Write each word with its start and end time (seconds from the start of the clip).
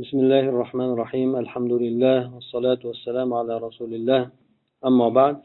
بسم 0.00 0.18
الله 0.24 0.44
الرحمن 0.48 0.90
الرحيم 0.96 1.30
الحمد 1.36 1.72
لله 1.84 2.18
والصلاة 2.34 2.80
والسلام 2.80 3.28
على 3.28 3.54
رسول 3.60 3.92
الله 3.94 4.22
أما 4.88 5.08
بعد 5.08 5.36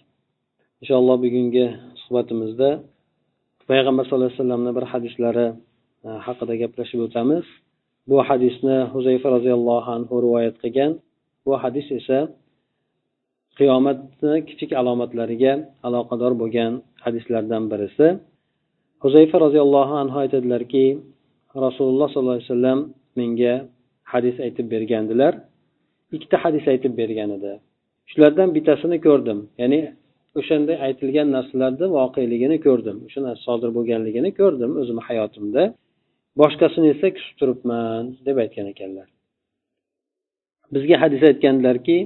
إن 0.81 0.85
شاء 0.87 0.99
الله 0.99 1.15
bugungi 1.19 1.65
suhbatimizda 2.07 2.79
payg'ambar 3.67 4.07
sallallohu 4.07 4.31
alayhi 4.31 4.39
vasallamni 4.39 4.71
bir 4.71 4.85
hadislari 4.87 5.47
e, 6.07 6.09
haqida 6.25 6.53
gaplashib 6.63 6.99
o'tamiz 7.05 7.43
bu 8.07 8.23
hadisni 8.23 8.77
huzayfa 8.95 9.27
roziyallohu 9.35 9.89
anhu 9.97 10.13
rivoyat 10.25 10.55
qilgan 10.63 10.91
bu 11.45 11.51
hadis 11.63 11.87
esa 11.99 12.19
qiyomatni 13.59 14.33
kichik 14.47 14.71
alomatlariga 14.81 15.53
aloqador 15.87 16.31
bo'lgan 16.41 16.71
hadislardan 17.05 17.63
birisi 17.71 18.07
huzayfa 19.03 19.37
roziyallohu 19.45 19.93
anhu 20.03 20.17
aytadilarki 20.23 20.85
rasululloh 21.65 22.07
sollallohu 22.13 22.37
alayhi 22.39 22.49
vasallam 22.49 22.79
menga 23.19 23.55
hadis 24.12 24.36
aytib 24.46 24.66
bergandilar. 24.74 25.34
Ikkita 26.14 26.36
hadis 26.44 26.64
aytib 26.72 26.92
bergan 27.00 27.30
edi. 27.36 27.52
Shulardan 28.10 28.48
bittasini 28.56 28.98
ko'rdim. 29.06 29.38
Ya'ni 29.60 29.80
o'shanda 30.38 30.72
aytilgan 30.86 31.28
narsalarni 31.36 31.86
voqeligini 31.98 32.58
ko'rdim. 32.66 32.96
O'sha 33.06 33.20
narsa 33.26 33.42
sodir 33.48 33.70
bo'lganligini 33.76 34.30
ko'rdim 34.40 34.70
o'zimni 34.80 35.02
hayotimda. 35.08 35.62
Boshqasini 36.40 36.86
esa 36.94 37.08
kutib 37.16 37.34
turibman 37.40 38.04
deb 38.26 38.36
aytgan 38.44 38.66
ekanlar. 38.72 39.08
Bizga 40.74 40.96
hadis 41.02 41.22
aytgandilarki 41.30 41.98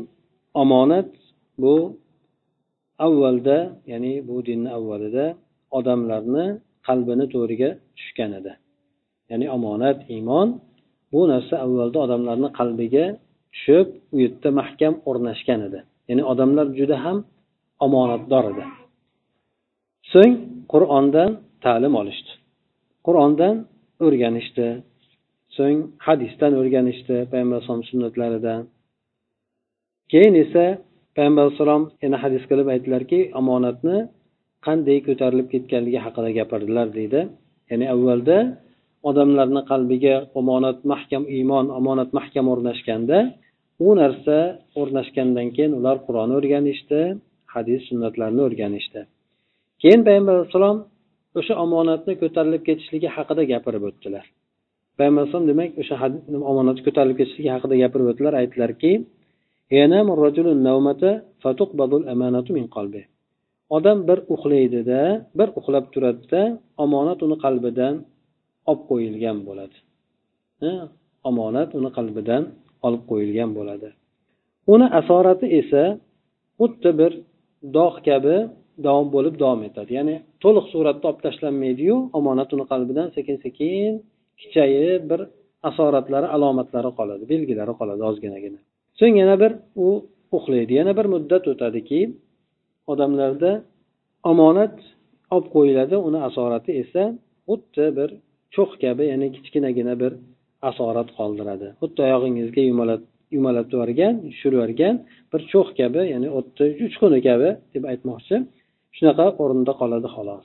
omonat 0.62 1.10
bu 1.62 1.74
avvalda 3.06 3.58
ya'ni 3.92 4.12
bu 4.28 4.36
dinni 4.48 4.70
avvalida 4.78 5.26
odamlarni 5.78 6.46
qalbini 6.86 7.26
to'riga 7.34 7.70
tushgan 7.98 8.32
edi. 8.40 8.52
Ya'ni 9.30 9.46
omonat 9.56 9.98
iymon 10.14 10.48
bu 11.12 11.20
narsa 11.32 11.54
avvalda 11.64 11.98
odamlarni 12.06 12.48
qalbiga 12.58 13.04
tushib 13.54 13.86
u 14.14 14.16
yerda 14.24 14.50
mahkam 14.60 14.94
o'rnashgan 15.10 15.60
edi. 15.68 15.80
Ya'ni 16.08 16.22
odamlar 16.32 16.66
juda 16.78 16.96
ham 17.04 17.18
omonatdor 17.86 18.44
edi. 18.52 18.64
So'ng 20.12 20.34
qur'ondan 20.72 21.30
ta'lim 21.64 21.94
olishdi. 22.00 22.32
Qur'ondan 23.06 23.54
o'rganishdi. 24.06 24.68
So'ng 25.56 25.78
hadisdan 26.06 26.52
o'rganishdi 26.60 27.16
payg'ambar 27.30 27.56
alayhisalom 27.56 27.84
sunnatlaridan. 27.90 28.60
Keyin 30.12 30.34
esa 30.44 30.64
payg'ambar 31.16 31.42
alayhissalom 31.44 31.82
yana 32.04 32.16
hadis 32.24 32.42
qilib 32.50 32.68
aytdilarki 32.74 33.20
omonatni 33.40 33.98
qanday 34.66 34.98
ko'tarilib 35.08 35.48
ketganligi 35.54 35.98
haqida 36.06 36.30
gapirdilar 36.38 36.86
deydi. 36.98 37.20
Ya'ni 37.70 37.86
avvalda 37.94 38.38
odamlarni 39.08 39.62
qalbiga 39.70 40.14
omonat 40.40 40.78
mahkam 40.92 41.22
iymon 41.36 41.66
omonat 41.78 42.10
mahkam 42.18 42.46
o'rnashganda 42.52 43.18
u 43.86 43.88
narsa 44.00 44.36
o'rnashgandan 44.80 45.48
keyin 45.56 45.72
ular 45.78 45.96
qur'on 46.06 46.30
o'rganishdi 46.38 47.00
hadis 47.54 47.80
sunnatlarni 47.88 48.40
o'rganishdi. 48.46 49.00
Keyin 49.82 50.00
payg'ambar 50.06 50.34
alayhissalom 50.36 50.78
o'sha 51.38 51.54
omonatni 51.64 52.12
ko'tarilib 52.22 52.62
ketishligi 52.68 53.08
haqida 53.16 53.42
gapirib 53.52 53.82
o'tdilar. 53.88 54.24
Payg'ambar 54.98 55.20
alayhisalom 55.22 55.46
demak 55.52 55.70
o'sha 55.82 55.96
omonat 56.50 56.78
ko'tarilib 56.86 57.16
ketishligi 57.20 57.50
haqida 57.56 57.74
gapirib 57.82 58.06
o'tdilar 58.12 58.34
aytdilarki 58.42 58.92
odam 63.76 63.98
bir 64.08 64.18
uxlaydida 64.34 65.00
bir 65.38 65.48
uxlab 65.58 65.86
turadida 65.94 66.42
omonat 66.84 67.18
uni 67.26 67.36
qalbidan 67.44 67.94
olib 68.70 68.82
qo'yilgan 68.90 69.38
bo'ladi. 69.48 69.76
Omonat 71.30 71.70
uni 71.78 71.90
qalbidan 71.98 72.42
olib 72.86 73.02
qo'yilgan 73.10 73.50
bo'ladi. 73.58 73.88
Uni 74.74 74.86
asorati 75.00 75.46
esa 75.60 75.82
xuddi 76.58 76.90
bir 77.00 77.12
dog' 77.76 77.98
kabi 78.08 78.36
davom 78.86 79.06
bo'lib 79.14 79.34
davom 79.42 79.60
etadi. 79.68 79.90
Ya'ni 79.98 80.16
to'liq 80.42 80.66
suratda 80.72 81.04
olib 81.10 81.20
tashlanmaydiyu 81.26 81.96
omonat 82.18 82.48
uni 82.54 82.64
qalbidan 82.72 83.08
sekin 83.16 83.36
sekin 83.44 83.92
kichayib 84.40 85.02
bir 85.10 85.20
asoratlari 85.70 86.26
alomatlari 86.36 86.90
qoladi 86.98 87.24
belgilari 87.32 87.72
qoladi 87.80 88.02
ozginagina. 88.10 88.60
So'ng 88.98 89.14
yana 89.22 89.36
bir 89.42 89.52
u 89.86 89.88
uxlaydi. 90.36 90.72
Yana 90.80 90.92
bir 90.98 91.06
muddat 91.14 91.44
o'tadiki 91.52 92.00
odamlarda 92.92 93.52
omonat 94.30 94.74
olib 95.34 95.48
qo'yiladi. 95.56 95.94
Uni 96.08 96.18
asorati 96.28 96.70
esa 96.82 97.02
xuddi 97.48 97.86
bir 97.98 98.10
cho'x 98.56 98.70
kabi 98.84 99.04
ya'ni 99.12 99.26
kichkinagina 99.36 99.94
bir 100.02 100.12
asorat 100.70 101.08
qoldiradi. 101.18 101.68
Xuddi 101.80 102.00
oyog'ingizga 102.06 102.62
yumalatib 103.36 103.72
yuborgan 103.74 104.14
tushirib 104.30 104.56
yuborgan 104.58 104.94
bir 105.32 105.40
cho'x 105.52 105.68
kabi 105.80 106.02
ya'ni 106.12 106.28
o'tni 106.38 106.66
uchquni 106.86 107.18
kabi 107.28 107.48
deb 107.74 107.84
aytmoqchi. 107.92 108.36
Shunaqa 108.96 109.26
o'rinda 109.42 109.72
qoladi 109.80 110.08
xolos. 110.16 110.44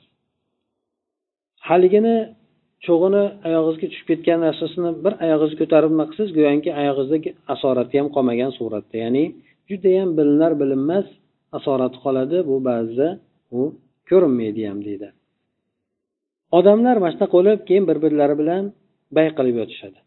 Haligini 1.68 2.16
cho'g'ini 2.86 3.24
oyog'ingizga 3.48 3.86
tushib 3.92 4.06
ketgan 4.10 4.38
narsasini 4.46 4.90
bir 5.04 5.12
oyog'ingizni 5.24 5.58
ko'tarib 5.62 5.90
nima 5.94 6.04
qilsangiz 6.10 6.32
go'yoki 6.38 6.70
oyog'ingizdagi 6.80 7.30
asorati 7.54 7.94
ham 8.00 8.08
qolmagan 8.16 8.50
suratda. 8.58 8.96
Ya'ni 9.04 9.24
judayam 9.70 10.10
bilinar 10.18 10.52
bilinmas 10.60 11.06
asorati 11.58 11.98
qoladi. 12.04 12.36
Bu 12.48 12.56
ba'zida 12.68 13.08
u 13.58 13.60
ko'rinmaydi 14.10 14.62
ham 14.70 14.80
deydi. 14.88 15.08
Odamlar 16.58 16.96
mana 17.02 17.12
shunaqa 17.14 17.34
bo'lib 17.38 17.60
keyin 17.68 17.84
bir 17.90 17.98
birlari 18.04 18.34
bilan 18.42 18.64
bay 19.16 19.28
qilib 19.38 19.56
yotishadi. 19.60 19.98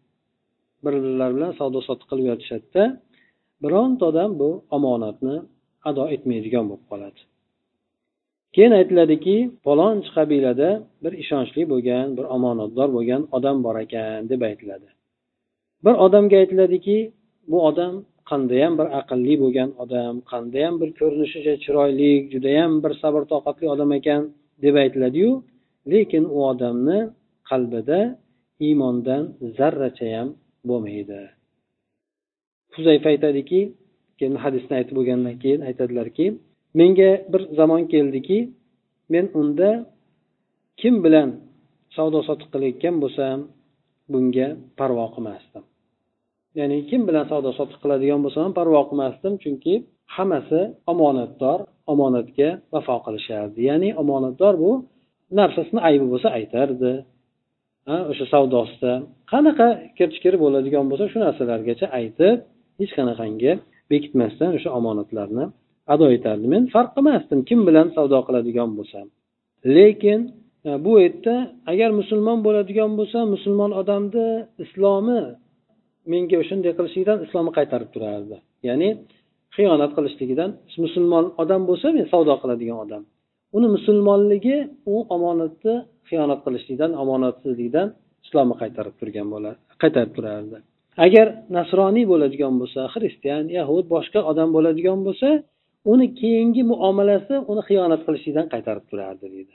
Bir 0.84 0.94
birlari 1.04 1.34
bilan 1.38 1.52
savdo 1.60 1.80
sotiq 1.88 2.08
qilib 2.12 2.26
yotishadida 2.32 2.84
bironta 3.64 4.04
odam 4.12 4.32
bu 4.42 4.50
omonatni 4.78 5.36
ado 5.90 6.04
etmaydigan 6.16 6.66
bo'lib 6.70 6.86
qoladi. 6.92 7.22
Keyin 8.56 8.74
aytiladiki 8.80 9.36
palonchi 9.66 10.10
qabilada 10.18 10.70
bir 11.04 11.14
ishonchli 11.24 11.62
bo'lgan 11.72 12.08
bir 12.18 12.26
omonatdor 12.36 12.90
bo'lgan 12.98 13.22
odam 13.38 13.58
bor 13.66 13.76
ekan 13.86 14.20
deb 14.32 14.42
aytiladi. 14.50 14.88
Bir 15.86 15.96
odamga 16.06 16.36
aytiladiki 16.44 16.98
bu 17.52 17.58
odam 17.70 17.94
qandayyam 18.30 18.74
bir 18.80 18.88
aqlli 19.00 19.36
bo'lgan 19.44 19.70
odam 19.84 20.14
qandayyam 20.32 20.74
bir 20.82 20.90
ko'rinishi 21.00 21.40
chiroyli 21.64 22.12
judayam 22.34 22.72
bir 22.84 22.94
sabr 23.02 23.22
toqatli 23.34 23.66
odam 23.74 23.90
ekan 24.00 24.22
deb 24.64 24.76
aytiladiyu 24.84 25.30
lekin 25.92 26.24
u 26.36 26.38
odamni 26.52 27.00
qalbida 27.50 28.00
iymondan 28.66 29.24
zarracha 29.58 30.08
ham 30.16 30.28
bo'lmaydi. 30.70 31.22
Huzayfa 32.76 33.08
aytadiki 33.14 33.60
keyin 34.18 34.36
hadisni 34.44 34.74
aytib 34.80 34.96
bo'lgandan 35.00 35.36
keyin 35.44 35.62
aytadilarki 35.70 36.26
menga 36.80 37.12
bir 37.32 37.42
zamon 37.60 37.84
keldiki 37.94 38.40
men 39.14 39.26
unda 39.40 39.70
kim 40.82 40.96
bilan 41.06 41.30
savdo 41.96 42.20
sotiq 42.28 42.48
qilayotgan 42.54 42.96
bo'lsam 43.04 43.38
bunga 44.12 44.48
parvo 44.80 45.06
qilmasdim. 45.16 45.64
Ya'ni 46.60 46.78
kim 46.90 47.02
bilan 47.08 47.26
savdo 47.32 47.50
sotiq 47.60 47.80
qiladigan 47.84 48.20
bo'lsam 48.26 48.42
ham 48.46 48.54
parvo 48.60 48.82
qilmasdim 48.90 49.34
chunki 49.44 49.74
hammasi 50.16 50.62
omonatdor 50.92 51.60
omonatga 51.94 52.50
vafo 52.74 52.98
qilishardi. 53.06 53.60
Ya'ni 53.70 53.90
omonatdor 54.02 54.54
bu 54.64 54.72
narsasini 55.40 55.82
aybi 55.90 56.06
bo'lsa 56.14 56.28
aytardi. 56.38 56.92
O'sha 58.12 58.26
savdosida. 58.34 58.94
Qanaqa 59.32 59.68
kirchikiri 59.98 60.38
bo'ladigan 60.44 60.86
bo'lsa 60.92 61.06
shu 61.12 61.18
narsalargacha 61.26 61.88
aytib 62.00 62.38
hech 62.80 62.92
qanaqangi 62.98 63.52
bekitmasdan 63.92 64.50
o'sha 64.58 64.70
omonatlarni 64.80 65.46
ado 65.94 66.06
etardi. 66.18 66.46
Men 66.54 66.64
farq 66.76 66.92
qilmasdim 66.96 67.40
kim 67.50 67.60
bilan 67.68 67.88
savdo 67.96 68.20
qiladigan 68.28 68.70
bo'lsam 68.78 69.06
lekin 69.78 70.20
e, 70.68 70.70
bu 70.86 70.92
yerda 71.04 71.36
agar 71.72 71.90
musulmon 72.00 72.40
bo'ladigan 72.48 72.92
bo'lsa 73.00 73.20
musulmon 73.34 73.72
odamni 73.82 74.28
islomi 74.64 75.20
menga 76.12 76.40
shunday 76.50 76.74
qilishligidan 76.78 77.20
islomni 77.26 77.52
qaytarib 77.58 77.90
turardi. 77.96 78.38
Ya'ni 78.68 78.90
xiyonat 79.56 79.92
qilishligidan 79.98 80.50
musulmon 80.86 81.26
odam 81.44 81.62
bo'lsa 81.70 81.88
men 81.98 82.06
savdo 82.14 82.34
qiladigan 82.42 82.78
odam. 82.86 83.04
Uni 83.58 83.68
musulmonligi 83.76 84.58
u 84.94 84.96
omonatni 85.16 85.76
xiyonat 86.10 86.40
qilishlikdan 86.46 86.92
omonatsizlikdan 87.04 87.88
islomni 88.26 88.56
qaytarib 88.62 88.96
turgan 89.00 89.28
bo'ladi 89.34 89.58
qaytarib 89.82 90.14
turardi. 90.18 90.58
Agar 91.06 91.28
nasroniy 91.58 92.06
bo'ladigan 92.12 92.54
bo'lsa 92.62 92.82
xristian 92.94 93.44
yahud 93.58 93.86
boshqa 93.96 94.20
odam 94.32 94.50
bo'ladigan 94.56 95.00
bo'lsa 95.08 95.30
uni 95.92 96.08
keyingi 96.20 96.64
muomalasi 96.72 97.36
uni 97.52 97.62
xiyonat 97.70 98.02
qilishlikdan 98.08 98.48
qaytarib 98.54 98.86
turardi 98.92 99.26
deydi. 99.36 99.54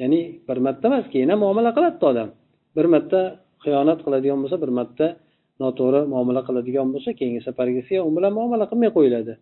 Ya'ni 0.00 0.20
bir 0.48 0.58
marta 0.66 0.84
emas 0.90 1.06
keyin 1.12 1.28
ham 1.32 1.40
muomala 1.44 1.70
qiladida 1.76 2.06
odam. 2.12 2.28
Bir 2.76 2.86
marta 2.94 3.20
xiyonat 3.64 3.98
qiladigan 4.06 4.38
bo'lsa 4.42 4.56
bir 4.64 4.70
marta 4.78 5.06
noto'g'ri 5.62 6.00
muomala 6.12 6.40
qiladigan 6.48 6.88
bo'lsa 6.94 7.10
keyingi 7.18 7.40
safargisi 7.48 7.94
u 8.06 8.10
bilan 8.16 8.32
muomala 8.38 8.64
qilmay 8.70 8.90
qo'yiladi. 8.96 9.32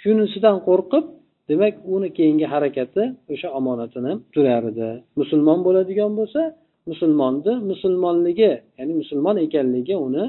Shunisidan 0.00 0.56
qo'rqib 0.68 1.04
demak 1.52 1.74
uni 1.94 2.08
keyingi 2.18 2.46
harakati 2.54 3.02
o'sha 3.32 3.48
omonatini 3.58 4.12
turar 4.34 4.64
edi 4.72 4.88
musulmon 5.20 5.58
bo'ladigan 5.66 6.12
bo'lsa 6.18 6.42
musulmonni 6.90 7.52
musulmonligi 7.70 8.52
ya'ni 8.78 8.92
musulmon 9.00 9.36
ekanligi 9.46 9.94
uni 10.06 10.24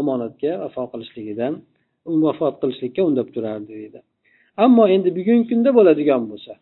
omonatga 0.00 0.52
vafo 0.62 0.82
qilishligidan 0.92 1.52
vafot 2.06 2.54
qilishlikka 2.62 3.00
undab 3.08 3.28
turardi 3.34 3.68
deydi. 3.80 4.00
Ammo 4.64 4.84
endi 4.94 5.10
bugungi 5.18 5.44
kunda 5.50 5.70
bo'ladigan 5.78 6.22
bo'lsa 6.30 6.52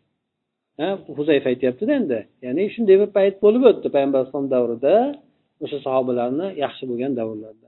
huzayfa 1.18 1.46
aytyaptida 1.52 1.92
endi 2.00 2.18
ya'ni 2.44 2.62
shunday 2.74 2.96
bir 3.02 3.10
payt 3.16 3.36
bo'lib 3.44 3.62
o'tdi. 3.70 3.86
Payg'ambar 3.94 4.18
alayhisalom 4.20 4.48
davrida 4.54 4.94
o'sha 5.64 5.78
sahobalarni 5.86 6.46
yaxshi 6.64 6.84
bo'lgan 6.90 7.12
davrlarda. 7.20 7.66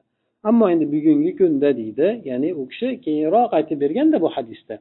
Ammo 0.49 0.65
endi 0.73 0.87
bugungi 0.95 1.33
kunda 1.41 1.71
deydi 1.81 2.09
ya'ni 2.31 2.49
u 2.61 2.63
kishi 2.71 2.89
keyinroq 3.05 3.51
aytib 3.59 3.79
berganda 3.85 4.17
bu 4.25 4.29
hadisda 4.37 4.75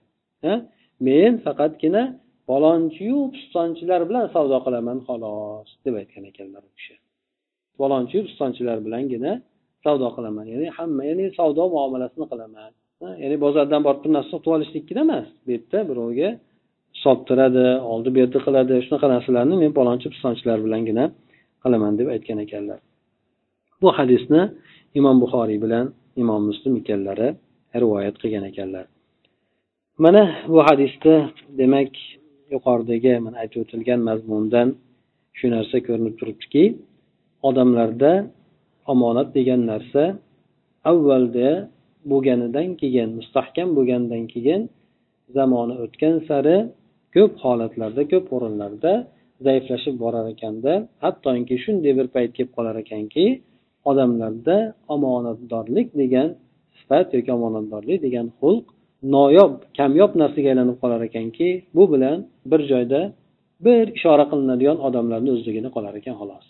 men 1.08 1.34
faqatgina 1.46 2.04
falonchiyu 2.48 3.18
pistonchilar 3.36 4.02
bilan 4.10 4.26
savdo 4.36 4.58
qilaman 4.66 4.98
xolos 5.08 5.70
deb 5.86 5.94
aytgan 6.02 6.24
ekanlar 6.32 6.62
u 6.70 6.72
kishi. 6.78 6.96
Falonchiyu 7.80 8.22
pistonchilar 8.28 8.78
bilangina 8.86 9.32
savdo 9.86 10.08
qilaman 10.16 10.46
ya'ni 10.54 10.68
hamma 10.78 11.02
ya'ni 11.10 11.26
savdo 11.40 11.64
muomalasini 11.76 12.26
qilaman. 12.32 12.72
Ya'ni 13.24 13.38
bozordan 13.46 13.82
borib 13.88 14.02
bir 14.06 14.12
narsa 14.16 14.30
sotib 14.34 14.52
olishlikkina 14.58 15.02
emas 15.08 15.28
bu 15.44 15.50
yerda 15.56 15.80
birovga 15.90 16.30
sottiradi 17.04 17.66
oldi 17.94 18.10
berdi 18.18 18.38
qiladi 18.46 18.76
shunaqa 18.86 19.08
narsalarni 19.16 19.56
men 19.64 19.72
palonchi 19.80 20.08
pistonchilar 20.14 20.58
bilangina 20.66 21.06
qilaman 21.64 21.94
deb 22.00 22.08
aytgan 22.16 22.40
ekanlar. 22.46 22.80
Bu 23.82 23.90
hadisni 23.98 24.42
imom 25.00 25.18
buxoriy 25.24 25.60
bilan 25.66 25.86
imom 26.22 26.42
muslim 26.50 26.74
ikkalari 26.82 27.30
rivoyat 27.82 28.16
qilgan 28.22 28.46
ekanlar. 28.52 28.86
Mana 29.98 30.36
bu 30.48 30.60
hadisda 30.68 31.30
demak 31.58 31.92
yuqoridagi 32.52 33.20
mana 33.26 33.38
aytib 33.44 33.60
o'tilgan 33.64 34.00
mazmundan 34.10 34.68
shu 35.38 35.46
narsa 35.56 35.78
ko'rinib 35.88 36.16
turibdiki 36.20 36.64
odamlarda 37.50 38.12
omonat 38.94 39.28
degan 39.38 39.62
narsa 39.72 40.04
avvalda 40.92 41.50
bo'lganidan 42.12 42.68
keyin 42.82 43.10
mustahkam 43.20 43.70
bo'lgandan 43.78 44.24
keyin 44.34 44.62
zamoni 45.38 45.76
o'tgan 45.84 46.16
sari 46.30 46.58
ko'p 47.16 47.34
holatlarda 47.44 48.04
ko'p 48.12 48.26
o'rinlarda 48.36 48.94
zaiflashib 49.46 49.96
borar 50.04 50.26
ekanda 50.34 50.74
hattoki 51.04 51.56
shunday 51.64 51.94
bir 52.00 52.08
payt 52.16 52.32
kelib 52.38 52.52
qolar 52.58 52.76
ekanki 52.84 53.26
odamlarda 53.90 54.58
omonatdorlik 54.96 55.88
degan 56.02 56.30
sifat 56.80 57.08
yoki 57.16 57.32
omonatdorlik 57.38 58.00
degan 58.08 58.28
xulq 58.40 58.66
noyob 59.16 59.54
kamyob 59.78 60.12
narsaga 60.22 60.50
aylanib 60.54 60.78
qolar 60.82 61.02
ekanki 61.10 61.50
bu 61.76 61.84
bilan 61.94 62.18
bir 62.52 62.62
joyda 62.72 63.02
bir 63.66 63.84
ishora 63.98 64.26
qilinadigan 64.32 64.78
odamlarni 64.88 65.30
o'zligina 65.36 65.70
qolar 65.76 65.94
ekan 66.00 66.16
xolos. 66.22 66.46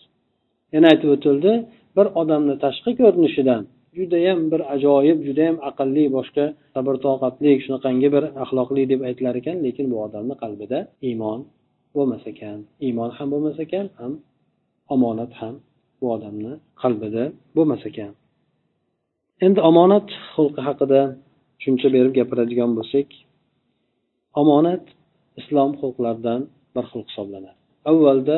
Yana 0.73 0.87
aytib 0.93 1.09
o'tildi 1.15 1.51
bir 1.97 2.07
odamni 2.21 2.55
tashqi 2.65 2.91
ko'rinishidan 3.01 3.61
judayam 3.97 4.39
bir 4.51 4.61
ajoyib 4.75 5.19
judayam 5.27 5.57
aqlli 5.69 6.03
boshqa 6.17 6.45
sabr 6.75 6.93
toqatli 7.05 7.51
shunaqangi 7.65 8.09
bir 8.15 8.23
axloqli 8.43 8.83
deb 8.91 9.01
aytilar 9.07 9.35
ekan 9.41 9.57
lekin 9.65 9.85
bu 9.91 9.97
odamni 10.05 10.35
qalbida 10.43 10.79
iymon 11.07 11.39
bo'lmas 11.95 12.23
ekan. 12.31 12.57
Iymon 12.85 13.09
ham 13.17 13.27
bo'lmas 13.33 13.57
ekan 13.65 13.85
ham 13.99 14.13
omonat 14.95 15.31
ham 15.41 15.55
bu 15.99 16.05
odamni 16.15 16.53
qalbida 16.81 17.23
bo'lmas 17.55 17.83
ekan. 17.89 18.11
Endi 19.45 19.59
omonat 19.69 20.07
xulqi 20.33 20.61
haqida 20.67 21.01
tushuncha 21.61 21.87
berib 21.95 22.13
gapiradigan 22.19 22.71
bo'lsak 22.77 23.07
omonat 24.41 24.83
islom 25.39 25.71
xulqlaridan 25.81 26.41
bir 26.75 26.85
xil 26.91 27.01
hisoblanadi. 27.09 27.57
Avvalda 27.91 28.37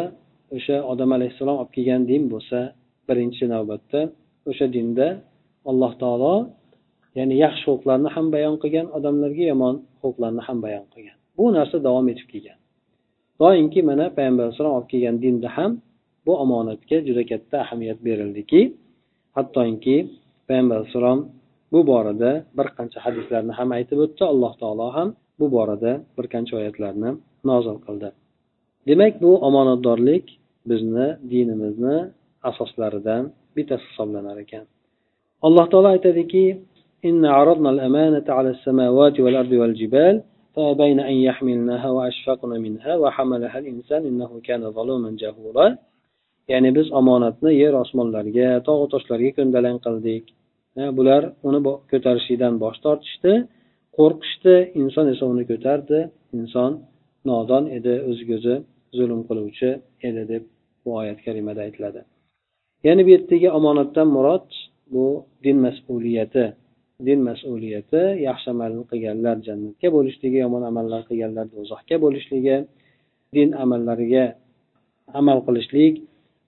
o'sha 0.55 0.77
odam 0.91 1.09
alayhissalom 1.17 1.57
olib 1.61 1.71
kelgan 1.75 2.01
din 2.11 2.23
bo'lsa 2.33 2.59
birinchi 3.07 3.45
navbatda 3.53 4.01
o'sha 4.49 4.65
dinda 4.75 5.07
alloh 5.71 5.91
taolo 6.01 6.35
ya'ni 7.17 7.35
yaxshi 7.43 7.63
xulqlarni 7.67 8.09
ham 8.15 8.27
bayon 8.35 8.55
qilgan 8.63 8.87
odamlarga 8.97 9.43
yomon 9.51 9.75
xulqlarni 10.01 10.41
ham 10.47 10.57
bayon 10.65 10.85
qilgan. 10.93 11.17
Bu 11.37 11.45
narsa 11.57 11.77
davom 11.87 12.05
etib 12.13 12.27
kelgan. 12.33 12.57
Doimki 13.41 13.79
mana 13.89 14.05
payg'ambar 14.17 14.43
alayhissalom 14.45 14.73
olib 14.77 14.89
kelgan 14.93 15.15
dinda 15.23 15.49
ham 15.57 15.71
bu 16.25 16.33
omonatga 16.43 16.97
juda 17.07 17.23
katta 17.31 17.55
ahamiyat 17.65 17.99
berildiki 18.07 18.61
hattoki 19.37 19.97
payg'ambar 20.47 20.75
alayhissalom 20.79 21.19
bu 21.73 21.79
borada 21.89 22.31
bir 22.57 22.67
qancha 22.77 22.99
hadislarni 23.05 23.53
ham 23.59 23.69
aytib 23.77 23.99
o'tdi 24.05 24.23
alloh 24.33 24.53
taolo 24.61 24.87
ham 24.97 25.09
bu 25.39 25.45
borada 25.55 25.91
bir 26.17 26.25
qancha 26.33 26.53
oyatlarni 26.59 27.09
nozil 27.49 27.77
qildi. 27.85 28.09
Demak 28.89 29.13
bu 29.23 29.31
omonatdorlik 29.47 30.25
bizni 30.69 31.07
dinimizni 31.31 31.97
asoslaridan 32.49 33.23
bittasi 33.55 33.85
hisoblanar 33.89 34.37
ekan. 34.43 34.65
Alloh 35.47 35.65
taolo 35.71 35.89
aytadiki 35.95 36.45
فأبين 40.55 40.99
أن 40.99 41.17
يحملنها 41.27 41.89
وأشفقن 41.97 42.51
منها 42.65 42.95
وحملها 42.95 43.57
الإنسان 43.61 44.01
إنه 44.11 44.31
كان 44.47 44.71
ظلوما 44.77 45.09
جهولا 45.23 45.67
ya'ni 46.51 46.69
biz 46.75 46.87
omonatni 46.99 47.51
yer 47.63 47.73
osmonlarga 47.83 48.49
tog'u 48.67 48.85
toshlarga 48.93 49.31
ko'ndalang 49.37 49.77
qildik. 49.85 50.23
Bular 50.97 51.23
uni 51.47 51.59
ko'tarishlikdan 51.91 52.53
bosh 52.63 52.79
tortishdi. 52.85 53.33
Qo'rqishdi. 53.97 54.55
Inson 54.81 55.05
esa 55.13 55.23
uni 55.33 55.43
ko'tardi. 55.51 55.99
Inson 56.37 56.71
nodon 57.29 57.63
edi 57.77 57.93
o'ziga 58.09 58.35
o'zi 58.39 58.55
zulm 58.97 59.21
qiluvchi 59.29 59.69
edi 60.07 60.23
deb 60.31 60.43
bu 60.83 60.89
oyat 61.01 61.19
karimada 61.25 61.61
aytiladi. 61.67 62.01
Ya'ni 62.85 63.01
bu 63.05 63.09
yerdagi 63.15 63.47
omonatdan 63.59 64.07
murod 64.15 64.47
bu 64.93 65.05
din 65.45 65.57
mas'uliyati. 65.65 66.45
Din 67.07 67.19
mas'uliyati 67.29 68.01
yaxshi 68.27 68.47
amalni 68.55 68.83
qilganlar 68.91 69.35
jannatga 69.47 69.87
bo'lishligi 69.97 70.37
yomon 70.45 70.63
amallar 70.71 71.01
qilganlar 71.09 71.45
do'zaxga 71.55 71.95
bo'lishligi 72.05 72.55
din 73.35 73.49
amallariga 73.63 74.25
amal 75.19 75.39
qilishlik 75.47 75.93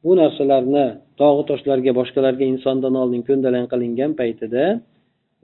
bu 0.06 0.12
narsalarni 0.22 0.86
tog'u 1.22 1.44
toshlarga 1.50 1.92
boshqalarga 2.00 2.46
insondan 2.54 2.96
oldin 3.02 3.22
ko'ndalang 3.28 3.66
qilingan 3.72 4.12
paytida 4.20 4.64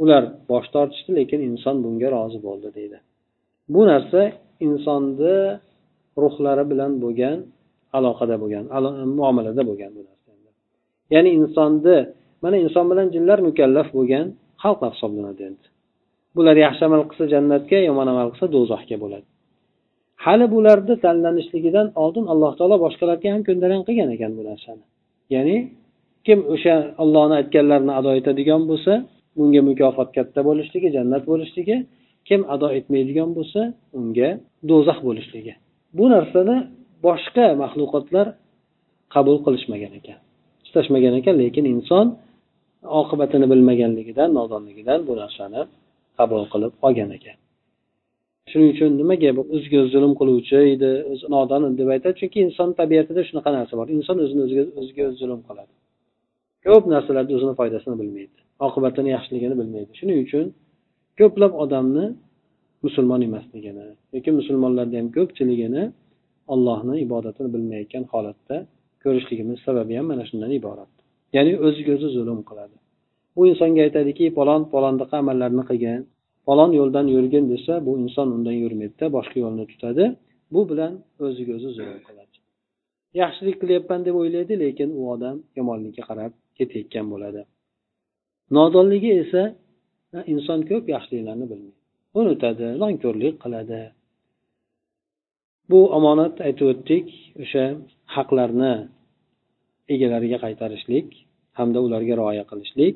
ular 0.03 0.23
bosh 0.51 0.67
tortishdi 0.75 1.11
lekin 1.19 1.39
inson 1.49 1.75
bunga 1.83 2.07
rozi 2.15 2.39
bo'ldi 2.47 2.69
deydi. 2.77 2.97
Bu 3.73 3.81
narsa 3.91 4.21
insonni 4.67 5.35
ruhlari 6.23 6.63
bilan 6.71 6.91
bo'lgan 7.03 7.37
aloqada 7.97 8.35
bo'lgan 8.43 8.63
muomalada 9.19 9.61
bo'lgan 9.69 9.91
bu 9.97 10.01
narsa. 10.07 10.29
Ya'ni 11.13 11.29
insonni 11.39 11.97
mana 12.43 12.57
inson 12.65 12.85
bilan 12.91 13.07
jinlar 13.15 13.39
mukallaf 13.47 13.87
bo'lgan 13.97 14.25
xalq 14.63 14.79
hisoblanadi 14.93 15.41
endi 15.49 15.65
bular 16.35 16.55
yaxshi 16.65 16.83
amal 16.89 17.01
qilsa 17.09 17.25
jannatga 17.33 17.79
yomon 17.89 18.07
amal 18.13 18.27
qilsa 18.33 18.47
do'zaxga 18.55 18.97
bo'ladi. 19.03 19.27
Hali 20.23 20.45
bularni 20.53 20.95
tanlanishligidan 21.05 21.87
oldin 22.03 22.25
alloh 22.33 22.51
taolo 22.59 22.75
boshqalarga 22.85 23.27
ham 23.33 23.41
ko'ndalang 23.47 23.81
qilgan 23.87 24.09
ekan 24.15 24.31
bu 24.37 24.41
narsani. 24.49 24.83
Ya'ni 25.33 25.57
kim 26.25 26.39
o'sha 26.53 26.75
ollohni 27.03 27.35
aytganlarini 27.41 27.93
ado 27.99 28.11
etadigan 28.19 28.61
bo'lsa 28.69 28.93
bunga 29.37 29.61
mukofot 29.69 30.09
katta 30.17 30.39
bo'lishligi 30.49 30.87
jannat 30.95 31.23
bo'lishligi 31.31 31.77
kim 32.27 32.41
ado 32.53 32.67
etmaydigan 32.77 33.29
bo'lsa 33.37 33.61
unga 33.99 34.29
do'zax 34.69 34.99
bo'lishligi. 35.07 35.53
Bu 35.97 36.05
narsani 36.15 36.57
boshqa 37.05 37.45
maxluqotlar 37.63 38.27
qabul 39.13 39.37
qilishmagan 39.45 39.93
ekan 39.99 40.19
istashmagan 40.65 41.13
ekan 41.19 41.35
lekin 41.41 41.65
inson 41.73 42.05
oqibatini 43.01 43.45
bilmaganligidan 43.51 44.29
nodonligidan 44.39 44.99
bu 45.07 45.13
narsani 45.21 45.61
qabul 46.17 46.43
qilib 46.51 46.73
olgan 46.87 47.09
ekan. 47.17 47.37
Shuning 48.49 48.69
uchun 48.73 48.91
nimaga 49.01 49.29
o'ziga 49.55 49.81
zulm 49.93 50.13
qiluvchi 50.19 50.57
edi 50.75 50.91
o'zi 51.11 51.25
nodon 51.35 51.61
deb 51.79 51.89
aytadi. 51.95 52.13
Chunki 52.21 52.37
inson 52.47 52.69
tabiatida 52.79 53.21
shunaqa 53.29 53.49
narsa 53.57 53.73
bor. 53.79 53.87
Inson 53.97 54.17
o'zini 54.23 54.41
o'ziga 54.45 54.63
o'ziga 54.81 55.03
o'zi 55.09 55.17
zulm 55.23 55.41
qiladi. 55.47 55.71
Ko'p 56.65 56.83
narsalarda 56.93 57.31
o'zini 57.37 57.53
foydasini 57.59 57.95
bilmaydi 58.01 58.39
oqibatini 58.67 59.09
yaxshiligini 59.15 59.55
bilmaydi. 59.61 59.91
Shuning 59.99 60.17
uchun 60.25 60.45
ko'plab 61.19 61.53
odamni 61.63 62.05
musulmon 62.85 63.21
emasligini 63.27 63.85
yoki 64.15 64.29
musulmonlarni 64.39 64.95
ham 64.99 65.07
ko'pchiligini 65.17 65.83
ollohni 66.53 66.95
ibodatini 67.05 67.49
bilmayotgan 67.55 68.03
holatda 68.11 68.57
ko'rishligimiz 69.03 69.57
sababi 69.67 69.93
ham 69.99 70.05
mana 70.11 70.23
shundan 70.29 70.51
iborat. 70.59 70.91
Ya'ni 71.35 71.51
o'ziga 71.65 71.91
o'zi 71.97 72.09
zulm 72.17 72.39
qiladi. 72.49 72.75
Bu 73.35 73.41
insonga 73.51 73.81
aytadiki 73.87 74.25
falon 74.37 74.61
palondaqa 74.73 75.15
amallarni 75.23 75.63
qilgin 75.69 75.99
falon 76.45 76.71
yo'ldan 76.79 77.05
yurgin 77.15 77.45
desa 77.53 77.73
bu 77.85 77.91
inson 78.03 78.27
undan 78.35 78.55
yurmaydida 78.63 79.05
boshqa 79.17 79.37
yo'lni 79.43 79.65
tutadi. 79.71 80.05
Bu 80.53 80.61
bilan 80.69 80.93
o'ziga 81.25 81.51
o'zi 81.57 81.69
zulm 81.77 81.99
qiladi 82.07 82.31
yaxshilik 83.19 83.55
qilyapman 83.61 84.01
deb 84.07 84.15
o'ylaydi 84.21 84.53
lekin 84.63 84.89
u 84.99 85.01
odam 85.13 85.35
yomonlikka 85.57 86.03
qarab 86.09 86.31
ketayotgan 86.57 87.05
bo'ladi. 87.13 87.41
Nodonligi 88.57 89.11
esa 89.23 89.43
inson 90.33 90.59
ko'p 90.69 90.85
yaxshiliklarni 90.95 91.45
bilmaydi. 91.51 91.79
Unutadi 92.19 92.67
nonko'rlik 92.83 93.35
qiladi. 93.43 93.81
Bu 95.71 95.79
omonat 95.97 96.35
aytib 96.47 96.65
o'tdik 96.73 97.07
o'sha 97.43 97.65
haqlarni 98.15 98.73
egalariga 99.93 100.37
qaytarishlik 100.45 101.07
hamda 101.59 101.79
ularga 101.85 102.13
rioya 102.21 102.43
qilishlik. 102.51 102.95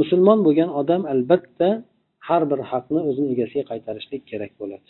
Musulmon 0.00 0.38
bo'lgan 0.46 0.70
odam 0.80 1.02
albatta 1.14 1.68
har 2.28 2.42
bir 2.50 2.60
haqni 2.70 3.00
o'zini 3.08 3.28
egasiga 3.34 3.64
qaytarishlik 3.70 4.22
kerak 4.30 4.52
bo'ladi. 4.60 4.88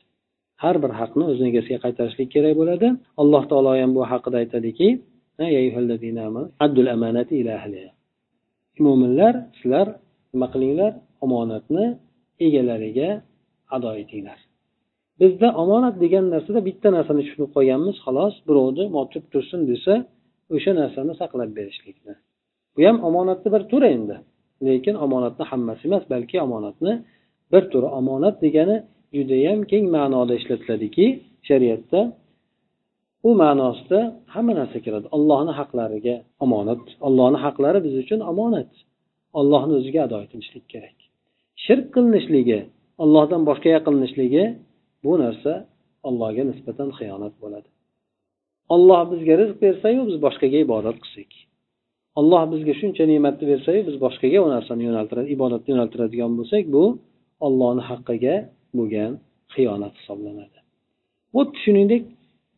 Har 0.62 0.76
bir 0.82 0.92
haqni 1.00 1.24
o'zini 1.30 1.48
egasiga 1.52 1.78
qaytarishlik 1.84 2.28
kerak 2.34 2.54
bo'ladi. 2.60 2.86
Alloh 3.22 3.42
taolo 3.50 3.72
ham 3.82 3.90
bu 3.96 4.02
haqida 4.12 4.36
aytadiki 4.42 4.88
mo'minlar 8.86 9.34
sizlar 9.58 9.86
nima 10.32 10.46
qilinglar? 10.54 10.92
Omonatni 11.24 11.84
egalariga 12.46 13.10
ado 13.76 13.90
etinglar. 14.02 14.38
Bizda 15.20 15.48
omonat 15.62 15.94
degan 16.04 16.24
narsada 16.34 16.60
bitta 16.68 16.88
narsani 16.96 17.22
tushunib 17.26 17.50
qolganmiz 17.56 17.96
xolos 18.04 18.34
birovni 18.48 18.84
motib 18.96 19.24
tursin 19.32 19.60
desa 19.70 19.94
o'sha 20.54 20.72
narsani 20.80 21.12
saqlab 21.20 21.50
berishlikni. 21.58 22.14
Bu 22.74 22.80
ham 22.88 22.96
omonatni 23.08 23.48
bir 23.54 23.62
turi 23.70 23.88
endi. 23.96 24.16
Lekin 24.66 24.94
omonatni 25.04 25.44
hammasi 25.50 25.82
emas 25.88 26.04
balki 26.12 26.36
omonatni 26.46 26.92
bir 27.52 27.62
turi 27.72 27.88
omonat 28.00 28.36
degani 28.44 28.76
judayam 29.16 29.60
keng 29.70 29.84
ma'noda 29.96 30.32
ishlatiladiki 30.40 31.06
shariatda 31.48 32.00
u 33.28 33.30
ma'nosida 33.42 34.00
hamma 34.34 34.52
narsa 34.60 34.78
kiradi 34.84 35.06
ollohni 35.16 35.52
haqlariga 35.60 36.16
omonat 36.44 36.82
ollohni 37.06 37.38
haqlari 37.44 37.78
biz 37.86 37.94
uchun 38.02 38.20
omonat. 38.32 38.70
Ollohni 39.40 39.72
o'ziga 39.78 40.00
ado 40.06 40.16
etilishlik 40.24 40.64
kerak. 40.72 40.96
Shirk 41.64 41.86
qilinishligi 41.94 42.60
ollohdan 43.02 43.42
boshqaga 43.48 43.80
qilinishligi 43.86 44.44
bu 45.04 45.12
narsa 45.24 45.52
allohga 46.08 46.42
nisbatan 46.50 46.88
xiyonat 46.98 47.34
bo'ladi. 47.42 47.68
Olloh 48.74 49.02
bizga 49.12 49.34
rizq 49.40 49.56
bersayu 49.64 50.00
biz 50.08 50.16
boshqaga 50.26 50.58
ibodat 50.66 50.96
qilsak. 51.04 51.30
Olloh 52.20 52.42
bizga 52.52 52.74
shuncha 52.80 53.04
ne'matni 53.12 53.44
bersayu 53.52 53.80
biz 53.88 53.96
boshqaga 54.04 54.38
u 54.46 54.48
narsani 54.54 54.82
yo'naltiradi 54.88 55.28
ibodatni 55.36 55.68
yo'naltiradigan 55.72 56.32
bo'lsak 56.38 56.64
bu 56.74 56.84
ollohni 57.46 57.82
haqqiga 57.90 58.34
bo'lgan 58.76 59.12
xiyonat 59.54 59.94
hisoblanadi. 60.00 60.58
Xuddi 61.34 61.56
shuningdek 61.64 62.02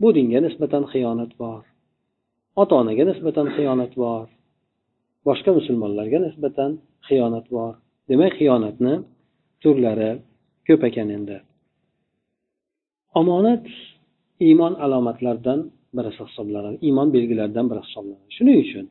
bu 0.01 0.09
dinga 0.17 0.41
nisbatan 0.47 0.85
xiyonat 0.93 1.33
bor. 1.43 1.63
Ota 2.61 2.75
onaga 2.83 3.05
nisbatan 3.11 3.47
xiyonat 3.57 3.93
bor. 4.03 4.27
Boshqa 5.27 5.51
musulmonlarga 5.59 6.19
nisbatan 6.27 6.71
xiyonat 7.09 7.47
bor. 7.57 7.73
Demak 8.11 8.33
xiyonatni 8.41 8.95
turlari 9.63 10.11
ko'p 10.67 10.83
ekan 10.89 11.09
endi. 11.17 11.37
Omonat 13.21 13.65
iymon 14.47 14.75
alomatlaridan 14.85 15.61
birisi 15.97 16.23
hisoblanadi 16.29 16.77
iymon 16.87 17.09
belgilaridan 17.17 17.67
biri 17.71 17.83
hisoblanadi. 17.87 18.27
Shuning 18.37 18.59
uchun 18.65 18.87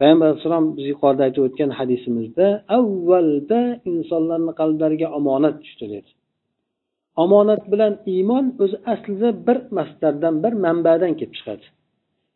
payg'ambar 0.00 0.26
alayhissalom 0.28 0.64
biz 0.76 0.84
yuqorida 0.92 1.22
aytib 1.26 1.42
o'tgan 1.48 1.70
hadisimizda 1.78 2.46
avvalda 2.78 3.60
insonlarni 3.92 4.52
qalblariga 4.60 5.08
omonat 5.18 5.56
tushdi 5.64 5.86
dedi. 5.94 6.10
Omonat 7.24 7.62
bilan 7.72 7.92
iymon 8.14 8.44
o'zi 8.62 8.76
aslida 8.92 9.28
bir 9.46 9.58
masdardan 9.76 10.34
bir 10.44 10.52
manbadan 10.64 11.12
kelib 11.18 11.34
chiqadi. 11.38 11.64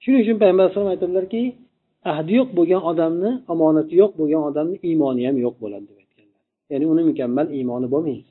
Shuning 0.03 0.21
uchun 0.25 0.37
payg'ambar 0.43 0.65
alayhisalom 0.65 0.91
aytadilarki 0.95 1.43
ahdi 2.13 2.33
yo'q 2.39 2.49
bo'lgan 2.59 2.83
odamni 2.91 3.31
omonati 3.53 3.93
yo'q 4.03 4.13
bo'lgan 4.21 4.43
odamni 4.51 4.77
iymoni 4.89 5.23
ham 5.29 5.37
yo'q 5.45 5.57
bo'ladi 5.63 5.85
deb 5.91 5.99
aytganlar. 6.03 6.41
Ya'ni 6.73 6.87
uni 6.93 7.03
mukammal 7.11 7.47
iymoni 7.59 7.87
bo'lmaydi. 7.95 8.31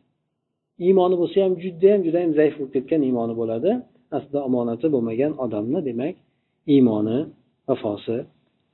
Iymoni 0.87 1.15
bo'lsa 1.21 1.37
ham 1.45 1.53
judayam 1.63 2.01
judayam 2.07 2.31
zaif 2.39 2.53
bo'lib 2.57 2.71
ketgan 2.75 3.01
iymoni 3.07 3.33
bo'ladi. 3.41 3.71
Aslida 4.17 4.39
omonati 4.47 4.87
bo'lmagan 4.95 5.31
odamni 5.43 5.79
demak 5.89 6.15
iymoni 6.73 7.17
vafosi 7.69 8.17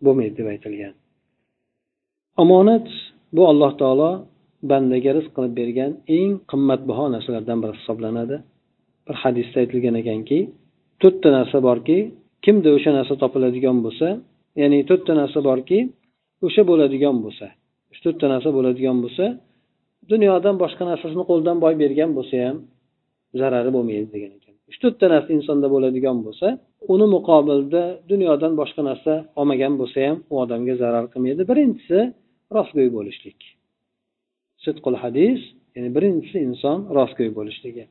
bo'lmaydi 0.05 0.35
deb 0.39 0.47
aytilgan. 0.53 0.93
Omonat 2.43 2.87
bu 3.35 3.43
alloh 3.51 3.71
taolo 3.81 4.11
bandaga 4.69 5.11
rizq 5.17 5.31
qilib 5.35 5.53
bergan 5.59 5.91
eng 6.17 6.31
qimmatbaho 6.51 7.05
narsalardan 7.15 7.57
biri 7.63 7.73
hisoblanadi. 7.79 8.37
Bir 9.07 9.15
hadisda 9.23 9.57
aytilgan 9.63 9.95
ekanki 10.01 10.39
to'rtta 11.01 11.29
narsa 11.37 11.57
borki 11.67 11.97
kimda 12.45 12.69
o'sha 12.77 12.91
narsa 12.97 13.13
topiladigan 13.23 13.77
bo'lsa 13.85 14.07
ya'ni 14.61 14.79
to'rtta 14.89 15.13
narsa 15.21 15.39
borki 15.49 15.79
o'sha 16.45 16.61
bo'ladigan 16.69 17.15
bo'lsa 17.23 17.47
shu 17.93 17.99
to'rtta 18.05 18.25
narsa 18.33 18.49
bo'ladigan 18.57 18.97
bo'lsa 19.03 19.25
dunyodan 20.11 20.55
boshqa 20.63 20.83
narsasini 20.91 21.23
qo'ldan 21.29 21.57
boy 21.63 21.73
bergan 21.83 22.11
bo'lsa 22.17 22.35
ham 22.45 22.57
zarari 23.39 23.69
bo'lmaydi 23.75 24.07
degan 24.15 24.31
ekan. 24.37 24.44
Uch 24.69 24.77
to'rtta 24.83 25.05
narsa 25.13 25.29
insonda 25.37 25.67
bo'ladigan 25.73 26.17
bo'lsa 26.25 26.47
uni 26.93 27.07
muqobilda 27.15 27.83
dunyodan 28.11 28.53
boshqa 28.61 28.81
narsa 28.89 29.13
olmagan 29.39 29.73
bo'lsa 29.79 29.97
ham 30.07 30.17
u 30.31 30.33
odamga 30.43 30.73
zarar 30.81 31.05
qilmaydi. 31.13 31.41
Birinchisi 31.51 31.99
rostgo'y 32.55 32.89
bo'lishlik. 32.97 33.39
Sidqul 34.63 34.95
hadis 35.03 35.39
ya'ni 35.75 35.89
birinchisi 35.95 36.37
inson 36.47 36.77
rostgo'y 36.97 37.31
bo'lishligi. 37.37 37.83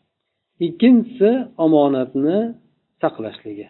Ikkinchisi 0.66 1.30
omonatni 1.64 2.38
saqlashligi. 3.02 3.66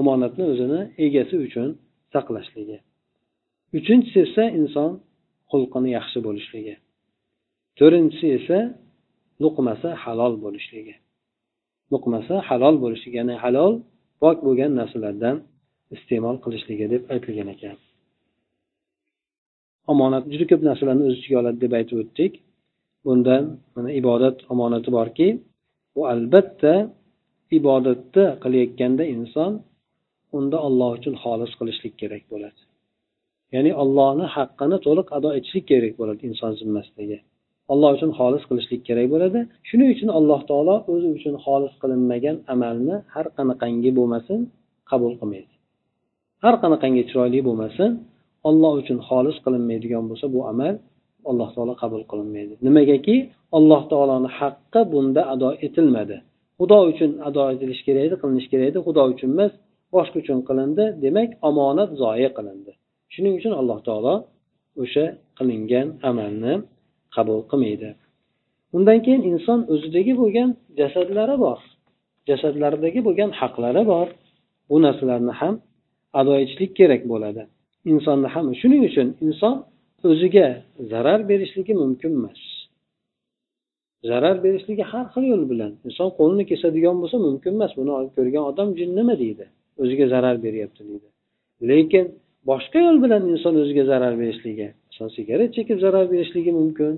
Omonatni 0.00 0.44
o'zini 0.52 0.80
egasi 1.06 1.36
uchun 1.46 1.68
saqlashligi. 2.14 2.78
Uchinchisi 3.78 4.18
esa 4.26 4.44
inson 4.60 4.90
xulqini 5.50 5.90
yaxshi 5.98 6.18
bo'lishligi. 6.26 6.74
To'rtinchisi 7.78 8.26
esa 8.38 8.58
luqmasi 9.42 9.88
halol 10.02 10.34
bo'lishligi. 10.44 10.94
Luqmasi 11.92 12.34
halol 12.48 12.76
bo'lishligi 12.84 13.16
ya'ni 13.20 13.34
halol 13.44 13.72
pok 14.20 14.36
bo'lgan 14.46 14.72
narsalardan 14.80 15.36
iste'mol 15.94 16.36
qilishligi 16.44 16.86
deb 16.94 17.02
aytilgan 17.14 17.48
ekan. 17.54 17.76
Omonat 19.92 20.24
juda 20.32 20.44
ko'p 20.50 20.62
narsalarni 20.68 21.04
o'z 21.08 21.16
ichiga 21.20 21.36
oladi 21.42 21.58
deb 21.64 21.72
aytib 21.78 21.96
o'tdik. 22.02 22.32
Bundan 23.06 23.44
mana 23.74 23.90
ibodat 24.00 24.36
omonati 24.52 24.90
borki 24.98 25.28
bu 25.94 26.00
albatta 26.14 26.74
ibodatni 27.58 28.24
qilayotganda 28.42 29.04
inson 29.16 29.52
unda 30.38 30.56
olloh 30.66 30.90
uchun 30.98 31.14
xolis 31.22 31.52
qilishlik 31.58 31.94
kerak 32.00 32.24
bo'ladi. 32.32 32.60
Ya'ni 33.54 33.72
ollohni 33.82 34.26
haqqini 34.36 34.76
to'liq 34.86 35.08
ado 35.18 35.28
etishlik 35.38 35.64
kerak 35.72 35.94
bo'ladi 36.00 36.20
inson 36.30 36.52
zimmasidagi. 36.60 37.18
Alloh 37.72 37.90
uchun 37.96 38.10
xolis 38.18 38.42
qilishlik 38.48 38.80
kerak 38.88 39.06
bo'ladi. 39.14 39.40
Shuning 39.68 39.88
uchun 39.94 40.08
alloh 40.18 40.40
taolo 40.50 40.76
o'zi 40.92 41.08
uchun 41.18 41.34
xolis 41.44 41.72
qilinmagan 41.82 42.36
amalni 42.54 42.96
har 43.14 43.26
qanaqangi 43.36 43.90
bo'lmasin 43.98 44.40
qabul 44.90 45.12
qilmaydi. 45.20 45.52
Har 46.44 46.54
qanaqangi 46.62 47.02
chiroyli 47.10 47.40
bo'lmasin 47.48 47.90
olloh 48.48 48.72
uchun 48.82 48.98
xolis 49.08 49.36
qilinmaydigan 49.44 50.04
bo'lsa 50.10 50.26
bu 50.34 50.40
amal 50.52 50.74
alloh 51.30 51.48
taolo 51.56 51.74
qabul 51.82 52.02
qilinmaydi. 52.10 52.54
Nimagaki? 52.66 53.16
Alloh 53.58 53.82
taoloni 53.92 54.30
haqqi 54.38 54.80
bunda 54.92 55.22
ado 55.34 55.48
etilmadi. 55.66 56.16
Xudo 56.58 56.78
uchun 56.90 57.10
ado 57.28 57.42
etilishi 57.54 57.82
kerak 57.88 58.02
edi 58.08 58.16
qilinishi 58.22 58.48
kerak 58.52 58.66
edi. 58.70 58.78
Xudo 58.86 59.02
uchun 59.12 59.30
emas 59.36 59.52
boshqa 59.94 60.16
uchun 60.22 60.38
qilindi. 60.48 60.84
Demak 61.04 61.30
omonat 61.48 61.90
zoya 62.02 62.30
qilindi. 62.38 62.72
Shuning 63.14 63.34
uchun 63.40 63.52
alloh 63.60 63.78
taolo 63.88 64.14
o'sha 64.82 65.04
qilingan 65.38 65.86
amalni 66.10 66.54
qabul 67.14 67.40
qilmaydi. 67.50 67.90
Undan 68.76 68.98
keyin 69.04 69.22
inson 69.32 69.60
o'zidagi 69.72 70.12
bo'lgan 70.20 70.50
jasadlari 70.80 71.36
bor. 71.44 71.60
Jasadlaridagi 72.28 73.00
bo'lgan 73.06 73.30
haqlari 73.40 73.82
bor. 73.92 74.08
Bu 74.70 74.76
narsalarni 74.86 75.34
ham 75.40 75.54
ado 76.20 76.32
etishlik 76.42 76.72
kerak 76.78 77.02
bo'ladi. 77.12 77.42
Insonni 77.92 78.28
ham 78.34 78.46
shuning 78.60 78.82
uchun 78.90 79.08
inson 79.26 79.54
o'ziga 80.10 80.46
zarar 80.92 81.20
berishligi 81.30 81.74
mumkin 81.82 82.12
emas. 82.18 82.40
Zarar 84.10 84.36
berishligi 84.44 84.84
har 84.92 85.06
xil 85.12 85.24
yo'l 85.32 85.44
bilan 85.52 85.72
inson 85.88 86.08
qo'lini 86.18 86.44
kesadigan 86.50 86.96
bo'lsa 87.02 87.16
mumkin 87.28 87.52
emas. 87.58 87.72
Buni 87.78 87.92
ko'rgan 88.16 88.44
odam 88.50 88.68
jin 88.78 88.90
nima 88.98 89.14
deydi? 89.22 89.44
O'ziga 89.82 90.06
zarar 90.14 90.36
beryapti 90.44 90.82
deydi. 90.88 91.08
Lekin 91.70 92.04
boshqa 92.50 92.78
yo'l 92.86 92.98
bilan 93.04 93.22
inson 93.32 93.54
o'ziga 93.62 93.84
zarar 93.92 94.14
berishligi 94.22 94.68
inson 94.88 95.08
sigaret 95.16 95.50
chekib 95.56 95.78
zarar 95.84 96.06
berishligi 96.12 96.52
mumkin 96.60 96.92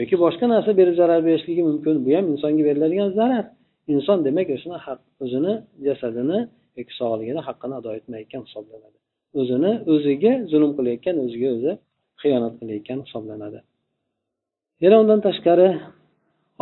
yoki 0.00 0.16
boshqa 0.24 0.46
narsa 0.54 0.70
berib 0.80 0.94
zarar 1.00 1.20
berishligi 1.28 1.62
mumkin 1.70 1.94
bu 2.04 2.10
ham 2.16 2.26
insonga 2.32 2.62
beriladigan 2.68 3.10
zarar. 3.20 3.46
Inson 3.94 4.18
demak 4.26 4.48
o'shani 4.56 4.78
o'zini 5.24 5.52
jasadini 5.86 6.38
yoki 6.78 6.92
sog'ligini 7.00 7.40
haqqini 7.48 7.74
ado 7.80 7.90
etmayotgan 7.98 8.42
hisoblanadi. 8.46 8.98
O'zini 9.40 9.72
o'ziga 9.92 10.32
zulm 10.52 10.70
qilayotgan 10.78 11.16
o'ziga 11.24 11.48
o'zi 11.56 11.72
xiyonat 12.22 12.54
qilayotgan 12.60 12.98
hisoblanadi. 13.06 13.58
Yana 14.84 14.96
undan 15.02 15.20
tashqari 15.26 15.68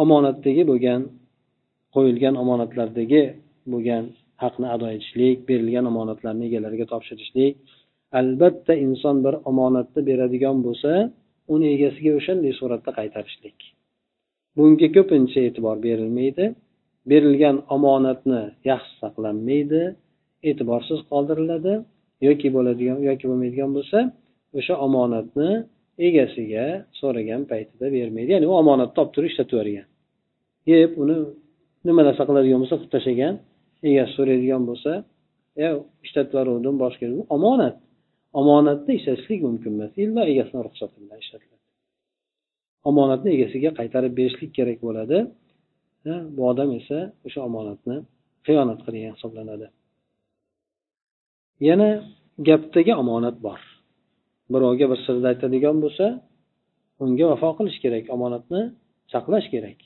omonatdagi 0.02 0.62
bo'lgan 0.70 1.00
qo'yilgan 1.94 2.34
omonatlardagi 2.42 3.22
bo'lgan 3.72 4.04
haqni 4.42 4.66
ado 4.74 4.86
etishlik 4.96 5.36
berilgan 5.48 5.84
omonatlarni 5.92 6.44
egalariga 6.48 6.86
topshirishlik 6.92 7.52
albatta 8.18 8.74
inson 8.86 9.16
bir 9.24 9.34
omonatni 9.50 10.00
beradigan 10.08 10.56
bo'lsa 10.66 10.90
uni 11.54 11.66
egasiga 11.76 12.12
o'shanday 12.18 12.52
suratda 12.60 12.90
qaytarishlik. 12.98 13.58
Bunga 14.56 14.88
ko'pincha 14.96 15.40
e'tibor 15.48 15.76
berilmaydi. 15.86 16.44
Berilgan 17.10 17.56
omonatni 17.76 18.42
yaxshi 18.70 18.94
saqlanmaydi 19.02 19.82
e'tiborsiz 20.48 21.00
qoldiriladi 21.10 21.74
yoki 22.26 22.48
bo'ladigan 22.56 22.98
yoki 23.08 23.24
bo'lmaydigan 23.30 23.70
bo'lsa 23.76 23.98
o'sha 24.58 24.74
omonatni 24.86 25.50
egasiga 26.08 26.66
so'ragan 27.00 27.42
paytida 27.50 27.86
bermaydi. 27.96 28.28
Ya'ni 28.34 28.46
u 28.52 28.54
omonatni 28.62 28.98
olib 29.02 29.12
turib 29.14 29.30
ishlatib 29.32 29.54
yuborgan. 29.54 29.86
Yeb 30.72 30.90
uni 31.02 31.16
nima 31.86 32.02
narsa 32.08 32.22
qiladigan 32.28 32.58
bo'lsa 32.62 32.76
qilib 32.78 32.92
tashlagan 32.96 33.34
egasi 33.90 34.12
so'raydigan 34.18 34.62
bo'lsa 34.70 34.92
e 35.64 35.66
ishlatib 36.06 36.32
yuboruvdim 36.34 36.76
boshqa 36.84 37.06
omonat. 37.36 37.76
Omonatni 38.40 38.92
ishlatishlik 38.98 39.40
mumkin 39.48 39.72
emas. 39.76 39.92
Illo 40.04 40.22
egasini 40.32 40.60
ruxsati 40.66 40.96
bilan 41.02 41.18
ishlatiladi 41.24 41.60
omonatni 42.88 43.30
egasiga 43.36 43.70
qaytarib 43.78 44.12
berishlik 44.18 44.50
kerak 44.58 44.78
bo'ladi. 44.86 45.18
Bu 46.36 46.42
odam 46.50 46.70
esa 46.80 46.98
o'sha 47.26 47.40
omonatni 47.48 47.96
xiyonat 48.46 48.80
qilgan 48.86 49.12
hisoblanadi. 49.16 49.66
Yana 51.68 51.90
gapdagi 52.48 52.92
omonat 53.02 53.36
bor. 53.46 53.60
Birovga 54.52 54.86
bir 54.92 54.98
sirni 55.06 55.26
aytadigan 55.32 55.76
bo'lsa 55.84 56.06
unga 57.04 57.26
vafo 57.32 57.50
qilish 57.58 57.78
kerak 57.84 58.04
omonatni 58.16 58.62
saqlash 59.12 59.48
kerak. 59.54 59.78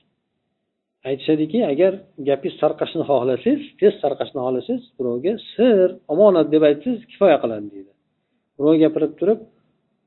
Aytishadiki 1.09 1.61
agar 1.73 1.93
gapingiz 2.29 2.57
tarqashini 2.63 3.05
xohlasangiz 3.11 3.63
tez 3.81 3.95
tarqashini 4.05 4.41
xohlasangiz 4.47 4.85
birovga 4.99 5.33
sir 5.55 5.87
omonat 6.15 6.47
deb 6.55 6.63
aytsangiz 6.71 7.03
kifoya 7.11 7.37
qiladi 7.43 7.67
deydi. 7.75 7.94
Birov 8.59 8.75
gapirib 8.85 9.13
turib 9.21 9.39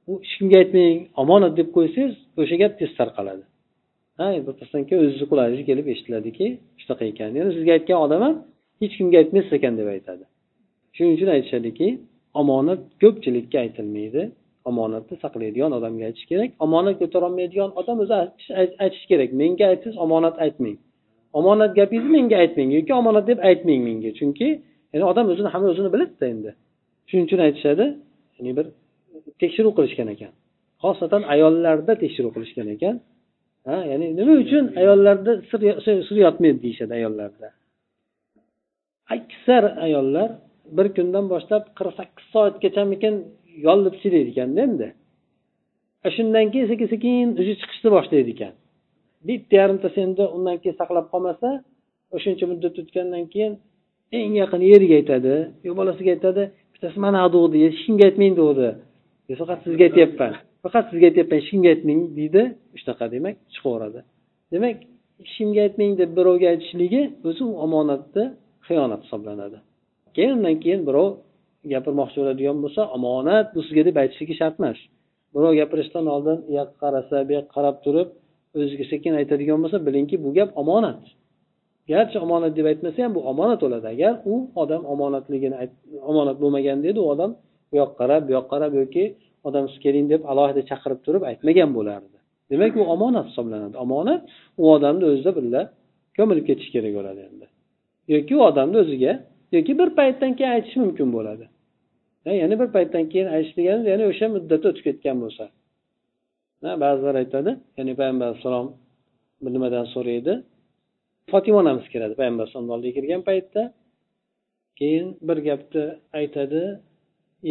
u 0.10 0.14
hech 0.24 0.34
kimga 0.38 0.58
aytmang 0.64 0.98
omonat 1.22 1.54
deb 1.60 1.70
qo'ysangiz 1.76 2.14
o'sha 2.42 2.56
gap 2.64 2.74
tez 2.80 2.92
tarqaladi 3.00 3.46
ha 4.18 4.26
birpasdan 4.48 4.84
keyin 4.88 5.02
o'zizni 5.04 5.26
qulog'ingizga 5.32 5.66
kelib 5.70 5.88
eshitiladiki 5.94 6.46
shunaqa 6.82 7.04
ekan. 7.12 7.30
Yana 7.40 7.52
sizga 7.58 7.72
aytgan 7.78 8.00
odam 8.06 8.22
ham 8.26 8.36
hech 8.82 8.94
kimga 9.00 9.18
aytmaysiz 9.22 9.54
ekan 9.58 9.74
deb 9.80 9.88
aytadi. 9.96 10.24
Shuning 10.96 11.14
uchun 11.18 11.30
aytishadiki 11.36 11.88
omonat 12.42 12.82
ko'pchilikka 13.02 13.58
aytilmaydi. 13.66 14.22
Omonatni 14.70 15.16
saqlaydigan 15.24 15.72
odamga 15.80 16.04
aytish 16.10 16.26
kerak. 16.32 16.50
Omonat 16.66 16.96
ko'tarolmaydigan 17.02 17.72
odam 17.80 17.98
o'zi 18.04 18.16
aytishi 18.84 19.06
kerak. 19.12 19.30
Menga 19.42 19.66
aytsangiz 19.74 19.98
omonat 20.06 20.36
aytmang. 20.46 20.78
Omonat 21.40 21.72
gapingizni 21.80 22.12
menga 22.18 22.38
aytmang 22.44 22.70
yoki 22.78 22.94
omonat 23.02 23.26
deb 23.32 23.40
aytmang 23.50 23.82
menga. 23.88 24.12
Chunki 24.20 24.48
ya'ni 24.94 25.06
odam 25.12 25.26
o'zini 25.32 25.50
hamma 25.54 25.68
o'zini 25.74 25.90
biladida 25.96 26.26
endi. 26.34 26.52
Shuning 27.10 27.26
uchun 27.28 27.40
aytishadi 27.48 27.86
ya'ni 28.38 28.52
bir 28.58 28.68
tekshiruv 29.42 29.74
qilishgan 29.78 30.08
ekan. 30.16 30.34
Xosatan 30.84 31.24
ayollarda 31.34 31.94
tekshiruv 32.04 32.32
qilishgan 32.36 32.68
ekan. 32.76 32.96
Ha 33.68 33.78
ya'ni 33.92 34.08
nima 34.20 34.34
uchun 34.44 34.66
ayollarda 34.82 35.32
sir 35.50 35.60
sir 36.08 36.18
yotmaydi 36.26 36.60
deyishadi 36.66 36.94
ayollarda? 37.00 37.48
Aksar 39.16 39.64
ayollar 39.86 40.30
bir 40.78 40.88
kundan 40.98 41.26
boshlab 41.34 41.64
qirq 41.78 41.94
sakkiz 42.00 42.26
soatgachamikin 42.34 43.16
yollib 43.68 43.96
silaydi 44.02 44.30
ekanda 44.34 44.60
endi. 44.68 44.88
Shundan 46.16 46.46
keyin 46.54 46.68
sekin 46.72 46.88
sekin 46.94 47.26
уже 47.42 47.54
chiqishni 47.62 47.90
boshlaydi 47.98 48.30
ekan. 48.36 48.54
Bitta 49.28 49.54
yarimtasi 49.62 50.00
endi 50.08 50.24
undan 50.36 50.58
keyin 50.62 50.76
saqlab 50.82 51.06
qolmasa 51.14 51.50
o'shancha 52.16 52.46
muddat 52.52 52.76
o'tgandan 52.82 53.26
keyin 53.34 53.54
eng 54.20 54.34
yaqin 54.42 54.62
eriga 54.74 54.96
aytadi 55.02 55.34
yo 55.66 55.72
bolasiga 55.80 56.12
aytadi 56.16 56.44
bittasi 56.78 57.00
mana 57.06 57.22
degdi 57.36 57.58
hech 57.66 57.80
kimga 57.86 58.06
aytmang 58.10 58.34
degdi 58.42 58.70
faqat 59.42 59.60
sizga 59.66 59.84
aytyapman. 59.90 60.34
Faqat 60.64 60.86
sizga 60.90 61.06
aytyapman 61.10 61.38
hech 61.40 61.50
kimga 61.52 61.70
aytmang 61.74 62.02
deydi. 62.18 62.44
Shunaqa 62.80 63.06
demak 63.16 63.36
chiqaveradi. 63.54 64.00
Demak 64.54 64.78
hech 65.20 65.32
kimga 65.38 65.62
aytmang 65.68 65.92
deb 66.02 66.12
birovga 66.18 66.48
aytishligi 66.54 67.02
o'zi 67.30 67.44
u 67.52 67.54
omonatni 67.66 68.26
xiyonat 68.68 69.02
hisoblanadi. 69.06 69.58
Keyin 70.16 70.32
undan 70.38 70.56
keyin 70.64 70.82
birov 70.90 71.10
gapirmoqchi 71.74 72.18
bo'ladigan 72.22 72.58
bo'lsa 72.64 72.82
omonat 72.98 73.48
bu 73.56 73.60
sizga 73.68 73.84
deb 73.90 73.96
aytishligi 74.04 74.36
shart 74.42 74.56
emas. 74.60 74.80
Birov 75.36 75.54
gapirishdan 75.60 76.06
oldin 76.16 76.38
u 76.50 76.52
yoqqa 76.60 76.78
qarasa 76.84 77.16
bu 77.28 77.32
yoqqa 77.38 77.52
qarab 77.58 77.78
turib 77.86 78.10
o'ziga 78.60 78.86
sekin 78.94 79.14
aytadigan 79.22 79.60
bo'lsa 79.64 79.78
bilingki 79.88 80.16
bu 80.24 80.30
gap 80.38 80.50
omonat. 80.62 81.02
Garchi 81.92 82.18
omonat 82.26 82.54
deb 82.58 82.66
aytmasa 82.72 82.98
ham 83.04 83.12
bu 83.18 83.22
omonat 83.32 83.60
bo'ladi. 83.66 83.88
Agar 83.96 84.14
u 84.32 84.36
odam 84.62 84.82
omonatligini 84.94 85.56
omonat 86.12 86.38
bo'lmaganda 86.44 86.86
edi 86.92 87.00
u 87.06 87.08
odam 87.14 87.32
bu 87.70 87.76
yoqqa 87.82 87.96
qarab 88.02 88.22
bu 88.28 88.32
yoqqa 88.38 88.50
qarab 88.54 88.72
yoki 88.82 89.04
odam 89.48 89.64
siz 89.72 89.80
keling 89.86 90.06
deb 90.14 90.22
alohida 90.32 90.62
chaqirib 90.70 91.00
turib 91.06 91.24
aytmagan 91.32 91.70
bo'lardi. 91.78 92.18
Demak 92.52 92.74
u 92.82 92.84
omonat 92.96 93.26
hisoblanadi. 93.30 93.76
Omonat 93.86 94.22
u 94.62 94.64
odamni 94.76 95.06
o'zida 95.12 95.32
birga 95.38 95.62
ko'milib 96.18 96.46
ketishi 96.50 96.72
kerak 96.76 96.94
bo'ladi 96.98 97.22
endi. 97.30 97.46
Yoki 98.14 98.34
u 98.40 98.42
odamni 98.50 98.78
o'ziga 98.84 99.14
yoki 99.56 99.74
bir 99.80 99.90
paytdan 100.00 100.32
keyin 100.38 100.52
aytish 100.58 100.76
mumkin 100.84 101.08
bo'ladi. 101.18 101.46
Yana 102.42 102.56
bir 102.62 102.70
paytdan 102.76 103.06
keyin 103.12 103.28
aytish 103.36 103.54
degani 103.60 103.84
ya'ni 103.92 104.04
o'sha 104.12 104.26
muddat 104.36 104.64
o'tib 104.70 104.84
ketgan 104.88 105.18
bo'lsa. 105.24 105.46
Ba'zilar 106.84 107.16
aytadi 107.24 107.52
ya'ni 107.78 107.94
payg'ambar 108.00 108.26
alayhissalom 108.28 108.68
bir 109.44 109.52
nimadan 109.56 109.86
so'raydi. 109.96 110.34
Fotima 111.32 111.58
onamiz 111.64 111.86
kiradi 111.94 112.14
payg'ambar 112.20 112.44
alayhisalomni 112.44 112.74
oldiga 112.76 112.94
kirgan 112.98 113.22
paytda. 113.30 113.62
Keyin 114.80 115.08
bir 115.28 115.38
gapni 115.48 115.86
aytadi 116.20 116.64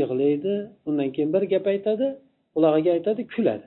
yig'laydi 0.01 0.55
undan 0.89 1.09
keyin 1.15 1.31
bir 1.37 1.43
gap 1.53 1.67
aytadi 1.73 2.07
qulog'iga 2.55 2.91
aytadi 2.97 3.23
kuladi. 3.35 3.67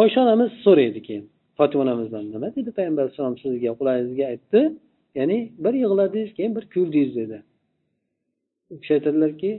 Oysha 0.00 0.18
onamiz 0.26 0.50
so'raydi 0.64 1.00
keyin 1.06 1.24
fotima 1.58 1.82
onamizdan 1.84 2.24
nima 2.34 2.48
dedi 2.56 2.70
payg'ambar 2.78 3.02
alayhissalom 3.04 3.36
sizga 3.44 3.72
qulog'ingizga 3.80 4.24
aytdi? 4.32 4.60
Ya'ni 5.18 5.38
bir 5.64 5.74
yig'ladingiz 5.82 6.30
keyin 6.38 6.52
bir 6.56 6.64
kuldingiz 6.74 7.10
dedi. 7.20 7.38
U 8.72 8.74
kishi 8.80 8.92
aytadilarki 8.98 9.52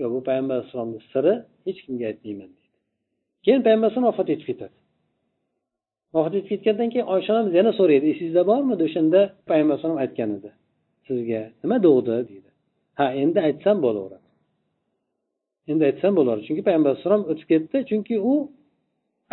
yo'q 0.00 0.10
bu 0.14 0.20
payg'ambar 0.28 0.54
alayhissalomni 0.56 1.00
siri 1.12 1.34
hech 1.66 1.80
kimga 1.86 2.06
aytmayman 2.12 2.50
deydi 2.54 2.68
keyin 3.44 3.62
payg'ambar 3.66 3.86
alayhisalom 3.86 4.08
vafot 4.10 4.28
etib 4.34 4.46
ketadi. 4.50 4.74
Vafot 6.14 6.34
etib 6.38 6.48
ketgandan 6.52 6.88
keyin 6.92 7.06
oysha 7.14 7.30
onamiz 7.34 7.52
yana 7.60 7.72
so'raydi 7.78 8.06
esingizda 8.12 8.42
bormidi 8.50 8.82
o'shanda? 8.88 9.20
Payg'ambar 9.48 9.74
alayhisalom 9.74 10.00
aytgan 10.04 10.30
edi 10.38 10.50
sizga 11.08 11.40
nima 11.62 11.76
dug'di? 11.86 12.14
deydi. 12.30 12.50
Ha 12.98 13.06
endi 13.22 13.38
aytsam 13.48 13.76
bo'laveradi. 13.84 14.28
Endi 15.70 15.82
aytsam 15.90 16.12
bo'laveradi 16.18 16.44
chunki 16.48 16.62
payg'ambar 16.68 16.90
alayhissalom 16.90 17.22
o'tib 17.32 17.46
ketdi 17.52 17.76
chunki 17.90 18.14
u 18.30 18.34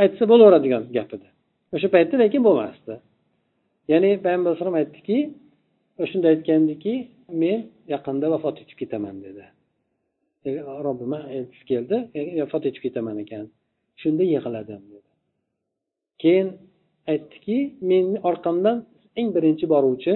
aytsa 0.03 0.23
bo'laveradigan 0.31 0.83
gap 0.97 1.09
edi. 1.17 1.27
O'sha 1.75 1.87
paytda 1.95 2.15
lekin 2.23 2.41
bo'lmasdi. 2.47 2.93
Ya'ni 3.91 4.09
payg'ambar 4.25 4.49
alayhisalom 4.49 4.77
aytdiki 4.81 5.17
o'shanda 6.03 6.27
aytgandiki 6.33 6.93
men 7.41 7.59
yaqinda 7.93 8.25
vafot 8.33 8.55
etib 8.63 8.77
ketaman 8.81 9.15
dedi. 9.25 9.43
E, 10.47 10.49
Robbim 10.85 11.13
aytib 11.17 11.63
keldi 11.71 11.97
e, 12.19 12.21
vafot 12.43 12.63
etib 12.69 12.81
ketaman 12.85 13.17
ekan 13.23 13.45
shunda 14.01 14.23
yig'ladim 14.33 14.81
dedi. 14.93 15.09
Keyin 16.21 16.47
aytdiki 17.11 17.57
meni 17.91 18.17
orqamdan 18.29 18.77
eng 19.19 19.29
birinchi 19.35 19.65
boruvchi 19.73 20.13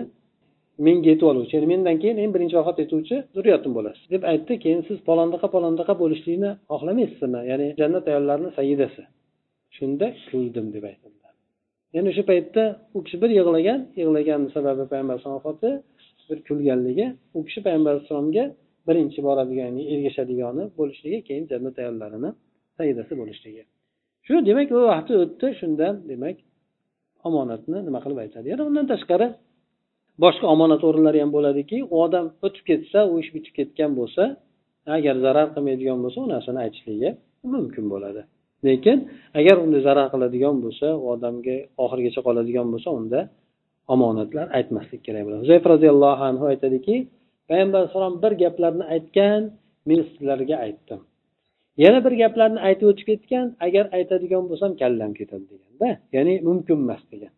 menga 0.85 1.09
yetib 1.13 1.27
oluvchi 1.31 1.53
ya'ni 1.57 1.69
mendan 1.73 1.97
keyin 2.01 2.17
eng 2.23 2.31
birinchi 2.35 2.55
vafot 2.59 2.77
etuvchi 2.85 3.15
zurriyatim 3.35 3.71
bo'lasiz. 3.77 4.05
Deb 4.13 4.23
aytdi 4.31 4.53
keyin 4.63 4.81
siz 4.87 4.97
palondaqa 5.09 5.47
palondaqa 5.55 5.93
bo'lishlikni 6.03 6.51
xohlamaysizmi? 6.71 7.41
Ya'ni 7.51 7.67
jannat 7.79 8.05
ayollarini 8.11 8.51
sayidasi. 8.57 9.03
Shunda 9.77 10.07
kuldim 10.29 10.67
deb 10.75 10.85
aytdilar 10.91 11.23
ya'ni 11.95 12.07
o'sha 12.11 12.23
paytda 12.31 12.63
u 12.97 12.99
kishi 13.05 13.17
bir 13.23 13.31
yig'lagan 13.39 13.79
yig'lagan 14.01 14.41
sababi 14.55 14.83
payg'ambar 14.91 15.13
alayhisalom 15.13 15.37
vafoti 15.39 15.69
bir 16.29 16.39
kulganligi 16.47 17.05
u 17.37 17.39
kishi 17.47 17.59
payg'ambar 17.65 17.91
alayhissalomga 17.93 18.43
birinchi 18.87 19.19
boradigan 19.27 19.73
ergashadigani 19.93 20.63
bo'lishligi 20.79 21.19
keyin 21.27 21.45
jannat 21.51 21.75
ayollarini 21.83 22.29
sayidasi 22.77 23.13
bo'lishligi. 23.21 23.63
Shu 24.25 24.33
demak 24.49 24.69
u 24.77 24.79
vaqti 24.91 25.13
o'tdi 25.23 25.47
shundan 25.59 25.93
demak 26.11 26.37
omonatni 27.27 27.79
nima 27.87 27.99
qilib 28.03 28.19
aytadi? 28.23 28.45
Yana 28.53 28.63
undan 28.69 28.85
tashqari 28.93 29.27
boshqa 30.23 30.45
omonat 30.53 30.81
o'rinlari 30.87 31.19
ham 31.23 31.31
bo'ladiki 31.37 31.77
u 31.93 31.95
odam 32.05 32.25
o'tib 32.45 32.63
ketsa 32.69 32.99
u 33.11 33.13
ish 33.23 33.29
bitib 33.35 33.53
ketgan 33.59 33.91
bo'lsa 33.99 34.23
agar 34.97 35.15
zarar 35.25 35.47
qilmaydigan 35.55 35.99
bo'lsa 36.03 36.17
u 36.25 36.27
narsani 36.33 36.59
aytishligi 36.65 37.09
mumkin 37.53 37.85
bo'ladi. 37.93 38.21
Lekin 38.67 38.97
agar 39.39 39.55
unda 39.65 39.79
zarar 39.87 40.07
qiladigan 40.13 40.55
bo'lsa 40.63 40.87
u 41.01 41.03
odamga 41.13 41.55
oxirigacha 41.83 42.21
qoladigan 42.27 42.67
bo'lsa 42.73 42.89
unda 42.99 43.19
omonatlar 43.93 44.45
aytmaslik 44.57 45.01
kerak 45.07 45.23
bo'ladi. 45.27 45.43
Zayf 45.51 45.63
roziyallohu 45.73 46.23
anhu 46.31 46.45
aytadiki 46.53 46.95
payg'ambar 47.49 47.79
alayhissalom 47.81 48.15
bir 48.23 48.33
gaplarni 48.43 48.85
aytgan 48.95 49.41
men 49.89 49.99
sizlarga 50.09 50.55
aytdim. 50.65 50.99
Yana 51.77 51.99
bir 52.05 52.13
gaplarni 52.21 52.59
aytib 52.67 52.87
o'tib 52.91 53.05
ketgan 53.11 53.45
agar 53.65 53.85
aytadigan 53.97 54.43
bo'lsam 54.49 54.71
kallam 54.81 55.11
ketadi 55.19 55.45
deganda 55.53 55.89
ya'ni 56.15 56.33
mumkin 56.47 56.77
emas 56.85 57.03
degan. 57.13 57.33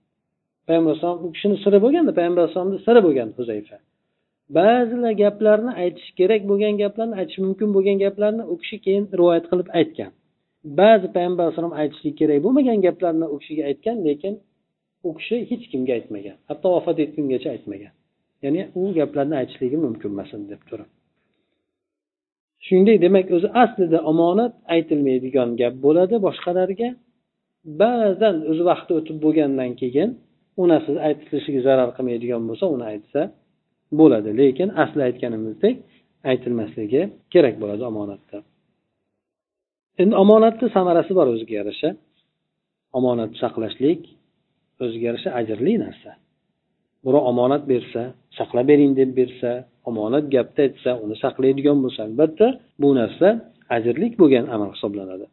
Payg'ambar 0.68 0.92
alayhisalom 0.92 1.20
u 1.26 1.28
kishini 1.36 1.58
siri 1.64 1.80
bo'lganda 1.86 2.12
payg'ambar 2.20 2.42
alayhisalomni 2.44 2.80
siri 2.88 3.02
bo'lgan 3.08 3.30
huzayfa. 3.38 3.78
Ba'zilar 4.58 5.14
gaplarni 5.24 5.72
aytish 5.84 6.10
kerak 6.20 6.42
bo'lgan 6.50 6.74
gaplarni 6.84 7.16
aytish 7.22 7.40
mumkin 7.46 7.70
bo'lgan 7.76 7.98
gaplarni 8.06 8.44
u 8.54 8.56
kishi 8.62 8.78
keyin 8.86 9.06
rivoyat 9.20 9.46
qilib 9.52 9.70
aytgan. 9.80 10.12
Ba'zi 10.80 11.08
payg'ambar 11.16 11.44
alayhisalom 11.46 11.74
aytishligi 11.82 12.16
kerak 12.22 12.40
bo'lmagan 12.46 12.80
gaplarni 12.88 13.26
u 13.34 13.36
kishiga 13.42 13.64
aytgan 13.70 13.98
lekin 14.08 14.34
u 15.08 15.10
kishi 15.18 15.38
hech 15.50 15.66
kimga 15.72 15.94
aytmagan. 16.00 16.36
Hatto 16.50 16.68
vafot 16.76 16.98
etgungacha 17.06 17.50
aytmagan. 17.56 17.94
Ya'ni 18.44 18.62
u 18.80 18.82
gaplarni 19.00 19.36
aytishligi 19.42 19.78
mumkin 19.86 20.10
emas 20.16 20.32
deb 20.54 20.62
turib 20.70 20.90
shuningdek 22.66 22.98
demak 23.06 23.26
o'zi 23.36 23.48
aslida 23.64 24.00
omonat 24.12 24.54
aytilmaydigan 24.76 25.50
gap 25.62 25.74
bo'ladi 25.86 26.16
boshqalarga. 26.28 26.90
Ba'zan 27.82 28.36
o'zi 28.52 28.64
vaqti 28.72 28.92
o'tib 29.00 29.18
bo'lgandan 29.26 29.72
keyin 29.82 30.10
u 30.62 30.64
siz 30.86 30.98
aytilishiga 31.08 31.62
zarar 31.68 31.90
qilmaydigan 31.98 32.42
bo'lsa 32.50 32.66
uni 32.76 32.86
aytsa 32.94 33.22
bo'ladi. 34.00 34.30
Lekin 34.42 34.70
asli 34.84 35.02
aytganimizdek 35.10 35.76
aytilmasligi 36.32 37.02
kerak 37.34 37.56
bo'ladi 37.62 37.84
omonatda. 37.92 38.38
Endi 40.02 40.16
omonatni 40.24 40.68
samarasi 40.78 41.12
bor 41.20 41.28
o'ziga 41.34 41.56
yarasha. 41.62 41.90
Omonat 42.98 43.32
saqlashlik 43.42 44.02
o'ziga 44.84 45.06
yarasha 45.10 45.30
ajrli 45.40 45.74
narsa. 45.86 46.12
Birov 47.06 47.24
omonat 47.32 47.64
bersa 47.72 48.02
saqlab 48.38 48.66
bering 48.72 48.92
deb 49.00 49.10
bersa 49.20 49.52
omonat 49.90 50.26
gapni 50.36 50.62
aytsa 50.68 50.92
uni 51.04 51.16
saqlaydigan 51.24 51.78
bo'lsa 51.84 52.00
albatta 52.08 52.48
bu 52.82 52.90
narsa 53.00 53.28
ajrlik 53.76 54.14
bo'lgan 54.22 54.46
amal 54.56 54.70
hisoblanadi. 54.76 55.26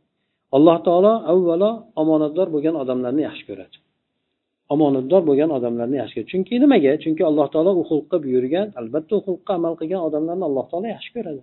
Alloh 0.57 0.79
taolo 0.87 1.13
avvalo 1.33 1.71
omonatdor 2.03 2.49
bo'lgan 2.55 2.75
odamlarni 2.83 3.23
yaxshi 3.29 3.45
ko'radi. 3.49 3.77
Omonatdor 4.75 5.23
bo'lgan 5.29 5.51
odamlarni 5.59 5.97
yaxshi 6.03 6.15
ko'radi. 6.17 6.31
Chunki 6.33 6.55
nimaga? 6.65 6.93
Chunki 7.05 7.23
alloh 7.31 7.47
taolo 7.55 7.71
u 7.81 7.83
xulqqa 7.91 8.17
buyurgan 8.25 8.67
albatta 8.81 9.13
u 9.19 9.21
xulqqa 9.27 9.53
amal 9.59 9.75
qilgan 9.81 10.01
odamlarni 10.09 10.45
alloh 10.49 10.65
taolo 10.71 10.87
yaxshi 10.95 11.11
ko'radi. 11.17 11.43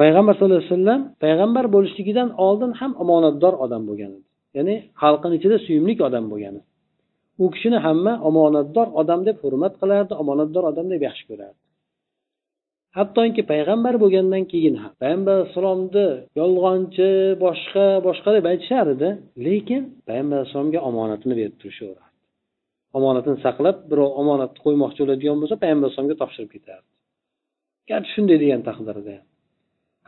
Payg'ambar 0.00 0.32
sallallohu 0.34 0.60
alayhi 0.60 0.74
vasallam 0.74 1.00
payg'ambar 1.24 1.64
bo'lishligidan 1.74 2.28
oldin 2.46 2.70
ham 2.80 2.92
omonatdor 3.02 3.54
odam 3.64 3.82
bo'lgan 3.88 4.10
edi. 4.16 4.26
Ya'ni 4.56 4.74
xalqini 5.02 5.34
ichida 5.38 5.56
suyumlik 5.66 5.98
odam 6.08 6.24
bo'lgan 6.32 6.54
u 7.42 7.50
kishini 7.54 7.78
hamma 7.86 8.12
omonatdor 8.28 8.88
odam 9.00 9.20
deb 9.28 9.36
hurmat 9.44 9.74
qilardi 9.80 10.12
omonatdor 10.22 10.64
odam 10.70 10.86
deb 10.92 11.00
yaxshi 11.08 11.24
ko'rardi. 11.30 11.58
Hattoki 12.96 13.42
payg'ambar 13.52 13.94
bo'lgandan 14.02 14.44
keyin 14.52 14.74
ham 14.82 14.92
payg'ambar 15.02 15.34
alayhissalomni 15.38 16.06
yolg'onchi 16.40 17.08
boshqa 17.44 17.86
boshqa 18.06 18.30
deb 18.36 18.44
aytishar 18.52 18.86
edi 18.94 19.08
lekin 19.46 19.82
payg'ambar 20.08 20.36
alayhissalomga 20.38 20.80
omonatini 20.90 21.34
berib 21.40 21.56
turishaverardi. 21.62 22.10
Omonatini 22.98 23.38
saqlab 23.46 23.76
birov 23.90 24.10
omonatni 24.20 24.58
qo'ymoqchi 24.66 25.00
bo'ladigan 25.02 25.36
bo'lsa 25.42 25.56
payg'ambar 25.62 25.84
alayhissalomga 25.86 26.16
topshirib 26.22 26.50
ketardi. 26.56 26.88
Garchi 27.90 28.10
shunday 28.14 28.38
degan 28.44 28.60
taqdirda 28.68 29.16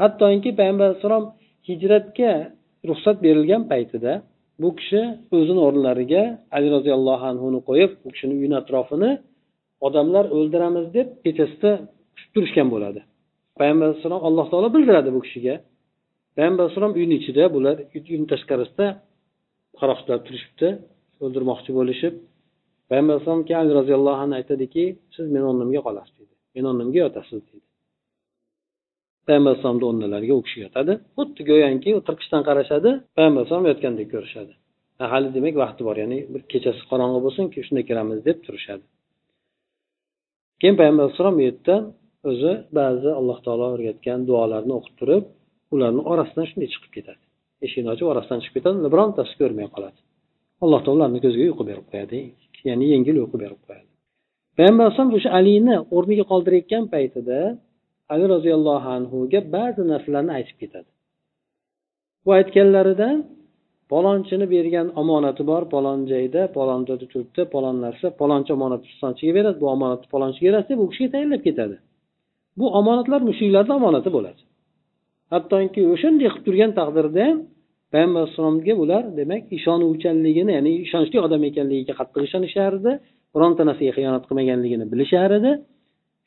hattoki 0.00 0.50
payg'ambar 0.58 0.86
alayhissalom 0.88 1.24
hijratga 1.68 2.32
ruxsat 2.88 3.16
berilgan 3.24 3.62
paytida 3.72 4.12
bu 4.62 4.68
kishi 4.78 5.02
o'zini 5.36 5.60
o'rnlariga 5.66 6.22
ali 6.56 6.68
roziyallohu 6.76 7.24
anhuni 7.32 7.60
qo'yib 7.68 7.90
u 8.06 8.08
kishini 8.14 8.34
uyini 8.38 8.56
atrofini 8.62 9.10
odamlar 9.86 10.24
o'ldiramiz 10.36 10.86
deb 10.96 11.08
kechasida 11.24 11.72
turishgan 12.34 12.68
bo'ladi. 12.74 13.00
Payg'ambar 13.58 13.86
alayhissalom 13.88 14.22
alloh 14.28 14.46
taolo 14.52 14.68
bildiradi 14.76 15.10
bu 15.16 15.20
kishiga. 15.26 15.54
Payg'ambar 16.36 16.62
alayhissalom 16.62 16.92
uyni 17.00 17.14
ichida 17.20 17.44
bular 17.54 17.76
uyni 18.12 18.26
tashqarisida 18.32 18.86
qaroqchilar 19.80 20.18
turishibdi 20.26 20.68
o'ldirmoqchi 21.24 21.70
bo'lishib. 21.78 22.14
Payg'ambar 22.88 23.12
alayhissalom 23.14 23.42
keyin 23.48 23.60
ali 23.62 23.72
roziyallohu 23.80 24.20
anhu 24.24 24.34
aytadiki 24.40 24.84
siz 25.14 25.26
meni 25.34 25.46
o'rnimga 25.50 25.80
qolasiz 25.86 26.14
deydi 26.18 26.34
meni 26.54 26.66
o'rnimga 26.70 26.98
yotasiz 27.06 27.40
deydi 27.48 27.66
payg'ambar 29.28 29.50
alayhissalomni 29.50 29.86
o'rnilariga 29.90 30.34
u 30.40 30.42
kishi 30.46 30.58
yotadi. 30.64 30.92
Xuddi 31.16 31.42
go'yoki 31.50 31.90
tirqishdan 32.08 32.42
qarashadi 32.48 32.90
payg'ambar 33.16 33.40
alayhissalom 33.40 33.66
yotgandek 33.70 34.08
ko'rishadi. 34.14 34.52
Hali 35.12 35.28
demak 35.36 35.54
vaqti 35.62 35.82
bor 35.88 35.96
ya'ni 36.02 36.18
bir 36.32 36.42
kechasi 36.52 36.82
qorong'i 36.90 37.20
bo'lsin 37.24 37.44
shunda 37.66 37.82
kiramiz 37.88 38.18
deb 38.28 38.38
turishadi. 38.46 38.84
Keyin 40.60 40.76
payg'ambar 40.80 41.02
alayhissalom 41.04 41.34
bu 41.38 41.42
yerda 41.48 41.74
o'zi 42.30 42.52
ba'zi 42.78 43.10
alloh 43.20 43.38
taolo 43.46 43.66
o'rgatgan 43.74 44.20
duolarni 44.28 44.72
o'qib 44.78 44.94
turib 45.00 45.24
ularni 45.74 46.02
orasidan 46.12 46.46
shunday 46.50 46.68
chiqib 46.74 46.92
ketadi. 46.96 47.22
Eshikni 47.66 47.88
ochib 47.94 48.06
orasidan 48.12 48.38
chiqib 48.42 48.56
ketadi 48.58 48.90
birontasi 48.94 49.34
ko'rmay 49.40 49.68
qoladi. 49.74 49.98
Alloh 50.64 50.80
taolo 50.84 50.96
ularni 50.98 51.18
ko'ziga 51.24 51.44
uyqu 51.48 51.62
berib 51.70 51.86
qo'yadi 51.90 52.18
ya'ni 52.68 52.86
yengil 52.94 53.16
uyqu 53.22 53.36
berib 53.44 53.60
qo'yadi. 53.66 53.88
Payg'ambar 54.56 54.84
alayhisalom 54.86 55.12
o'sha 55.18 55.30
alini 55.38 55.76
o'rniga 55.96 56.24
qoldirayotgan 56.32 56.84
paytida 56.94 57.38
ali 58.12 58.24
roziyallohu 58.34 58.88
anhuga 58.98 59.40
ba'zi 59.56 59.82
narsalarni 59.92 60.32
aytib 60.38 60.56
ketadi. 60.62 60.90
Bu 62.24 62.30
aytganlaridan 62.38 63.16
palonchini 63.92 64.46
bergan 64.54 64.86
omonati 65.02 65.42
bor 65.50 65.62
palon 65.74 66.00
joyda 66.12 66.42
palon 66.56 66.80
joyda 66.88 67.06
turibdi 67.12 67.42
palon 67.54 67.76
narsa 67.86 68.06
palonchi 68.20 68.50
omonatni 68.56 68.86
pistonchiga 68.92 69.32
beradi 69.38 69.58
bu 69.62 69.66
omonatni 69.76 70.06
palonchiga 70.14 70.46
berasiz 70.48 70.68
deb 70.72 70.80
u 70.84 70.86
kishiga 70.90 71.10
tayinlab 71.14 71.42
ketadi? 71.48 71.76
Bu 72.58 72.66
omonatlar 72.78 73.20
mushuklarni 73.28 73.72
omonati 73.78 74.10
bo'ladi. 74.16 74.40
Hattoki 75.34 75.80
o'shanday 75.94 76.28
qilib 76.32 76.44
turgan 76.46 76.72
taqdirda 76.78 77.20
ham 77.28 77.38
payg'ambar 77.92 78.20
alayhissalomga 78.22 78.74
ular 78.82 79.02
demak 79.20 79.42
ishonuvchanligini 79.56 80.52
ya'ni 80.58 80.72
ishonchli 80.86 81.18
odam 81.26 81.42
ekanligiga 81.50 81.94
qattiq 82.00 82.22
ishonishardi 82.28 82.92
bironta 83.34 83.62
narsaga 83.68 83.92
xiyonat 83.98 84.24
qilmaganligini 84.28 84.86
bilishar 84.92 85.30
edi 85.38 85.52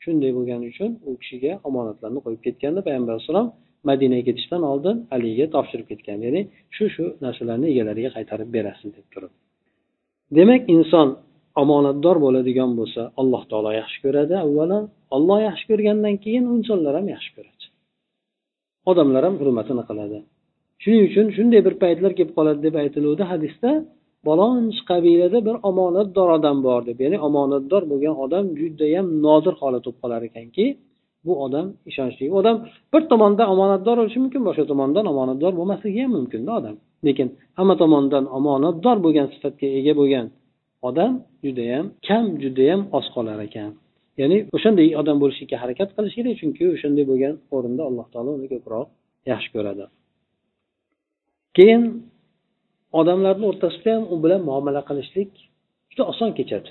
shunday 0.04 0.30
bo'lgani 0.36 0.64
uchun 0.72 0.90
u 1.08 1.10
kishiga 1.22 1.52
omonatlarni 1.68 2.20
qo'yib 2.24 2.40
ketganda 2.46 2.80
payg'ambar 2.86 3.12
alayhissalom 3.14 3.48
madinaga 3.90 4.24
ketishdan 4.28 4.62
oldin 4.70 4.96
aliga 5.16 5.46
topshirib 5.54 5.86
ketgan. 5.90 6.18
Ya'ni 6.26 6.40
shu 6.76 6.84
shu 6.94 7.04
narsalarni 7.24 7.66
egalariga 7.72 8.10
qaytarib 8.16 8.48
berasiz 8.56 8.90
deb 8.96 9.06
turib 9.14 9.32
demak 10.38 10.62
inson 10.76 11.08
omonatdor 11.62 12.16
bo'ladigan 12.24 12.70
bo'lsa 12.78 13.02
alloh 13.20 13.42
taolo 13.50 13.70
yaxshi 13.80 13.98
ko'radi 14.04 14.34
avvalo 14.44 14.78
olloh 15.16 15.38
yaxshi 15.48 15.64
ko'rgandan 15.70 16.14
keyin 16.24 16.44
insonlar 16.54 16.94
ham 16.98 17.06
yaxshi 17.14 17.30
ko'radi. 17.36 17.64
Odamlar 18.90 19.22
ham 19.26 19.34
hurmatini 19.40 19.84
qiladi. 19.88 20.18
Shuning 20.82 21.02
uchun 21.08 21.26
shunday 21.36 21.60
bir 21.66 21.74
paytlar 21.82 22.12
kelib 22.18 22.32
qoladi 22.38 22.60
deb 22.66 22.74
aytiluvdi 22.82 23.24
hadisda 23.32 23.70
balonch 24.28 24.78
qabilada 24.90 25.38
bir 25.48 25.56
omonatdor 25.70 26.28
odam 26.36 26.56
bor 26.66 26.80
deb 26.88 26.98
ya'ni 27.04 27.18
omonatdor 27.28 27.82
bo'lgan 27.90 28.14
odam 28.24 28.44
judayam 28.60 29.06
nodir 29.26 29.54
holat 29.60 29.82
bo'lib 29.86 29.98
qolar 30.02 30.20
ekanki 30.28 30.66
bu 31.26 31.32
odam 31.44 31.66
ishonchli. 31.90 32.24
Odam 32.40 32.56
bir 32.92 33.02
tomondan 33.12 33.48
omonatdor 33.54 33.96
bo'lishi 34.00 34.18
mumkin 34.24 34.42
boshqa 34.48 34.64
tomondan 34.72 35.04
omonatdor 35.12 35.52
bo'lmasligi 35.58 36.00
ham 36.04 36.12
mumkinda 36.18 36.50
odam. 36.60 36.76
Lekin 37.06 37.28
hamma 37.58 37.74
tomondan 37.82 38.24
omonatdor 38.38 38.96
bo'lgan 39.04 39.26
sifatga 39.34 39.66
ega 39.78 39.92
bo'lgan 40.00 40.26
odam 40.88 41.12
judayam 41.44 41.86
kam 42.06 42.24
judayam 42.42 42.80
oz 42.98 43.06
qolar 43.14 43.38
ekan. 43.48 43.70
Ya'ni 44.20 44.38
o'shanday 44.56 44.88
odam 45.00 45.16
bo'lishlikka 45.22 45.56
harakat 45.62 45.88
qilish 45.96 46.14
kerak 46.18 46.34
chunki 46.40 46.62
o'shanday 46.74 47.04
bo'lgan 47.10 47.34
o'rinda 47.56 47.82
alloh 47.88 48.06
taolo 48.12 48.30
uni 48.38 48.48
ko'proq 48.54 48.86
yaxshi 49.30 49.50
ko'radi. 49.56 49.84
Keyin 51.56 51.82
odamlarni 53.00 53.44
o'rtasida 53.50 53.90
ham 53.96 54.04
u 54.12 54.16
bilan 54.24 54.40
muomala 54.48 54.80
qilishlik 54.88 55.30
juda 55.90 56.04
oson 56.12 56.30
kechadi. 56.38 56.70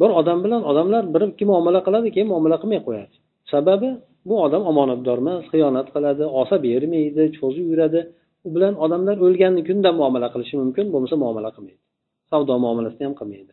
Bir 0.00 0.10
odam 0.20 0.38
bilan 0.44 0.62
odamlar 0.70 1.02
bir 1.14 1.22
ikki 1.32 1.44
muomala 1.52 1.80
qiladi 1.86 2.08
keyin 2.14 2.28
muomala 2.32 2.56
qilmay 2.62 2.80
qo'yadi. 2.86 3.14
Sababi 3.52 3.90
bu 4.28 4.34
odam 4.46 4.62
omonatdor 4.70 5.18
emas 5.24 5.44
xiyonat 5.52 5.88
qiladi 5.94 6.24
olsa 6.38 6.54
bermaydi 6.66 7.22
cho'zib 7.38 7.66
yuradi. 7.72 8.00
U 8.46 8.48
bilan 8.54 8.74
odamlar 8.84 9.16
o'lgan 9.26 9.54
kunda 9.68 9.90
muomala 10.00 10.28
qilishi 10.34 10.54
mumkin 10.62 10.86
bo'lmasa 10.92 11.16
muomala 11.24 11.50
qilmaydi. 11.56 11.82
Savdo 12.30 12.54
muomalasini 12.64 13.04
ham 13.08 13.14
qilmaydi. 13.20 13.52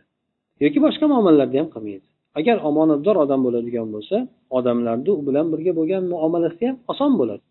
Yoki 0.63 0.79
boshqa 0.85 1.05
muomalalarni 1.13 1.57
ham 1.61 1.69
qilmaydi. 1.75 2.07
Agar 2.39 2.57
omonatdor 2.69 3.15
odam 3.23 3.39
bo'ladigan 3.45 3.87
bo'lsa 3.95 4.17
odamlarni 4.57 5.11
u 5.19 5.21
bilan 5.27 5.45
birga 5.53 5.71
bo'lgan 5.79 6.03
muomalasi 6.13 6.63
ham 6.69 6.77
oson 6.91 7.11
bo'ladi. 7.19 7.43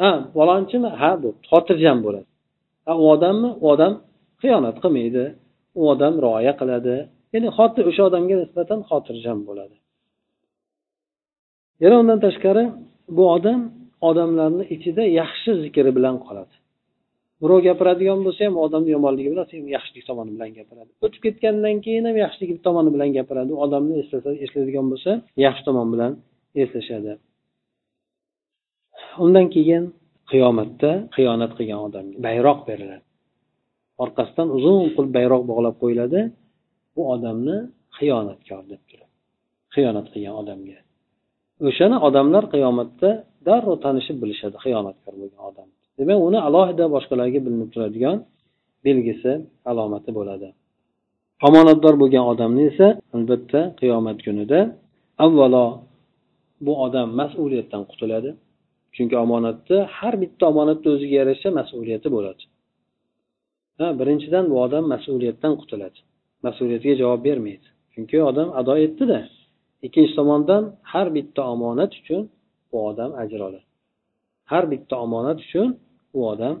Ha 0.00 0.10
falonchimi 0.36 0.90
ha 1.00 1.10
bo'pti 1.24 1.44
xotirjam 1.52 1.98
bo'ladi. 2.06 2.28
Ha 2.86 2.92
u 3.02 3.04
odammi? 3.14 3.50
U 3.62 3.64
odam 3.74 3.92
xiyonat 4.42 4.76
qilmaydi. 4.84 5.24
U 5.80 5.82
odam 5.92 6.14
rioya 6.24 6.52
qiladi. 6.60 6.96
Ya'ni 7.32 7.48
xotir 7.58 7.84
o'sha 7.90 8.02
odamga 8.10 8.36
nisbatan 8.42 8.80
xotirjam 8.90 9.38
bo'ladi. 9.48 9.76
Yana 11.82 11.96
undan 12.02 12.18
tashqari 12.26 12.64
bu 13.16 13.24
odam 13.36 13.60
odamlarni 14.08 14.64
ichida 14.74 15.04
yaxshi 15.20 15.50
zikri 15.62 15.90
bilan 15.98 16.16
qoladi. 16.26 16.54
Birov 17.42 17.60
gapiradigan 17.68 18.20
bo'lsa 18.26 18.40
ham 18.46 18.56
odamni 18.64 18.90
yomonligi 18.96 19.28
bilan 19.32 19.46
yaxshilik 19.76 20.04
tomoni 20.10 20.30
bilan 20.36 20.50
gapiradi. 20.58 20.90
O'tib 21.04 21.20
ketgandan 21.26 21.76
keyin 21.84 22.04
ham 22.08 22.16
yaxshilik 22.24 22.50
tomoni 22.66 22.90
bilan 22.94 23.10
gapiradi. 23.18 23.52
Odamni 23.64 23.94
eslasa 24.02 24.30
eslaydigan 24.44 24.86
bo'lsa 24.92 25.10
yaxshi 25.46 25.62
tomon 25.68 25.88
bilan 25.94 26.12
eslashadi. 26.62 27.12
Undan 29.24 29.46
keyin 29.54 29.84
qiyomatda 30.30 30.90
xiyonat 31.16 31.52
qilgan 31.58 31.80
odamga 31.88 32.16
bayroq 32.26 32.58
beriladi. 32.68 33.04
Orqasidan 34.04 34.48
uzun 34.56 34.76
qilib 34.94 35.12
bayroq 35.18 35.42
bog'lab 35.50 35.76
qo'yiladi. 35.82 36.20
Bu 36.94 37.02
odamni 37.14 37.56
xiyonatkor 37.98 38.62
deb 38.72 38.82
turadi. 38.88 39.14
Xiyonat 39.74 40.06
qilgan 40.12 40.34
odamga. 40.42 40.78
O'shani 41.68 41.96
odamlar 42.08 42.44
qiyomatda 42.54 43.10
darrov 43.48 43.76
tanishib 43.84 44.16
bilishadi 44.22 44.56
xiyonatkor 44.64 45.14
bo'lgan 45.20 45.42
odam. 45.50 45.68
Demak 45.98 46.18
uni 46.28 46.38
alohida 46.48 46.84
boshqalarga 46.94 47.40
bilinib 47.46 47.70
turadigan 47.74 48.16
belgisi 48.86 49.32
alomati 49.70 50.10
bo'ladi. 50.18 50.48
Omonatdor 51.48 51.94
bo'lgan 52.02 52.24
odamni 52.32 52.62
esa 52.70 52.86
albatta 53.16 53.60
qiyomat 53.80 54.18
kunida 54.26 54.60
avvalo 55.24 55.66
bu 56.66 56.72
odam 56.86 57.08
mas'uliyatdan 57.20 57.82
qutuladi. 57.90 58.30
Chunki 58.94 59.16
omonatni 59.24 59.78
har 59.98 60.14
bitta 60.22 60.42
omonatni 60.52 60.88
o'ziga 60.94 61.14
yarasha 61.20 61.48
mas'uliyati 61.60 62.08
bo'ladi. 62.16 62.42
Ha 63.78 63.86
birinchidan 64.00 64.44
bu 64.50 64.56
odam 64.66 64.84
mas'uliyatdan 64.94 65.52
qutuladi. 65.60 65.98
Mas'uliyatiga 66.46 66.94
javob 67.02 67.20
bermaydi. 67.28 67.66
Chunki 67.92 68.16
odam 68.30 68.48
ado 68.60 68.74
etdida. 68.86 69.20
Ikkinchi 69.86 70.12
tomondan 70.18 70.62
har 70.92 71.08
bitta 71.16 71.42
omonat 71.54 71.90
uchun 72.00 72.22
bu 72.70 72.76
odam 72.90 73.10
ajr 73.22 73.40
oladi 73.48 73.68
har 74.52 74.64
bitta 74.72 74.94
omonat 75.06 75.38
uchun 75.46 75.68
u 76.18 76.20
odam 76.32 76.56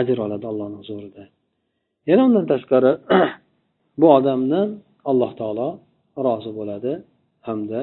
ajr 0.00 0.18
oladi 0.24 0.44
allohni 0.50 0.76
huzurida. 0.82 1.24
Yana 2.08 2.22
undan 2.28 2.46
tashqari 2.52 2.92
bu 4.00 4.06
odamdan 4.18 4.68
alloh 5.10 5.32
taolo 5.40 5.68
rozi 6.26 6.50
bo'ladi 6.58 6.92
hamda 7.48 7.80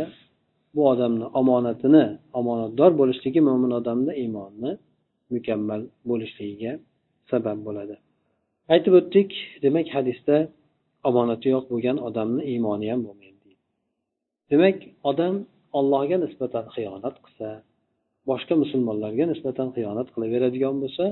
bu 0.76 0.82
odamni 0.92 1.26
omonatini 1.40 2.06
omonatdor 2.40 2.92
bo'lishligi 3.00 3.42
mo'min 3.48 3.72
odamni 3.80 4.14
iymonni 4.24 4.72
mukammal 5.34 5.82
bo'lishligiga 6.10 6.72
sabab 7.32 7.60
bo'ladi. 7.68 7.96
Aytib 8.74 8.94
o'tdik 9.00 9.30
demak 9.66 9.88
hadisda 9.96 10.36
omonati 11.10 11.48
yo'q 11.54 11.66
bo'lgan 11.72 11.98
odamni 12.08 12.42
iymoni 12.54 12.86
ham 12.92 13.02
bo'lmaydi. 13.08 13.52
Demak 14.52 14.78
odam 15.12 15.36
allohga 15.80 16.18
nisbatan 16.26 16.66
xiyonat 16.76 17.16
qilsa 17.26 17.50
boshqa 18.30 18.54
musulmonlarga 18.64 19.26
nisbatan 19.32 19.68
xiyonat 19.76 20.08
qilaveradigan 20.14 20.76
bo'lsa 20.84 21.06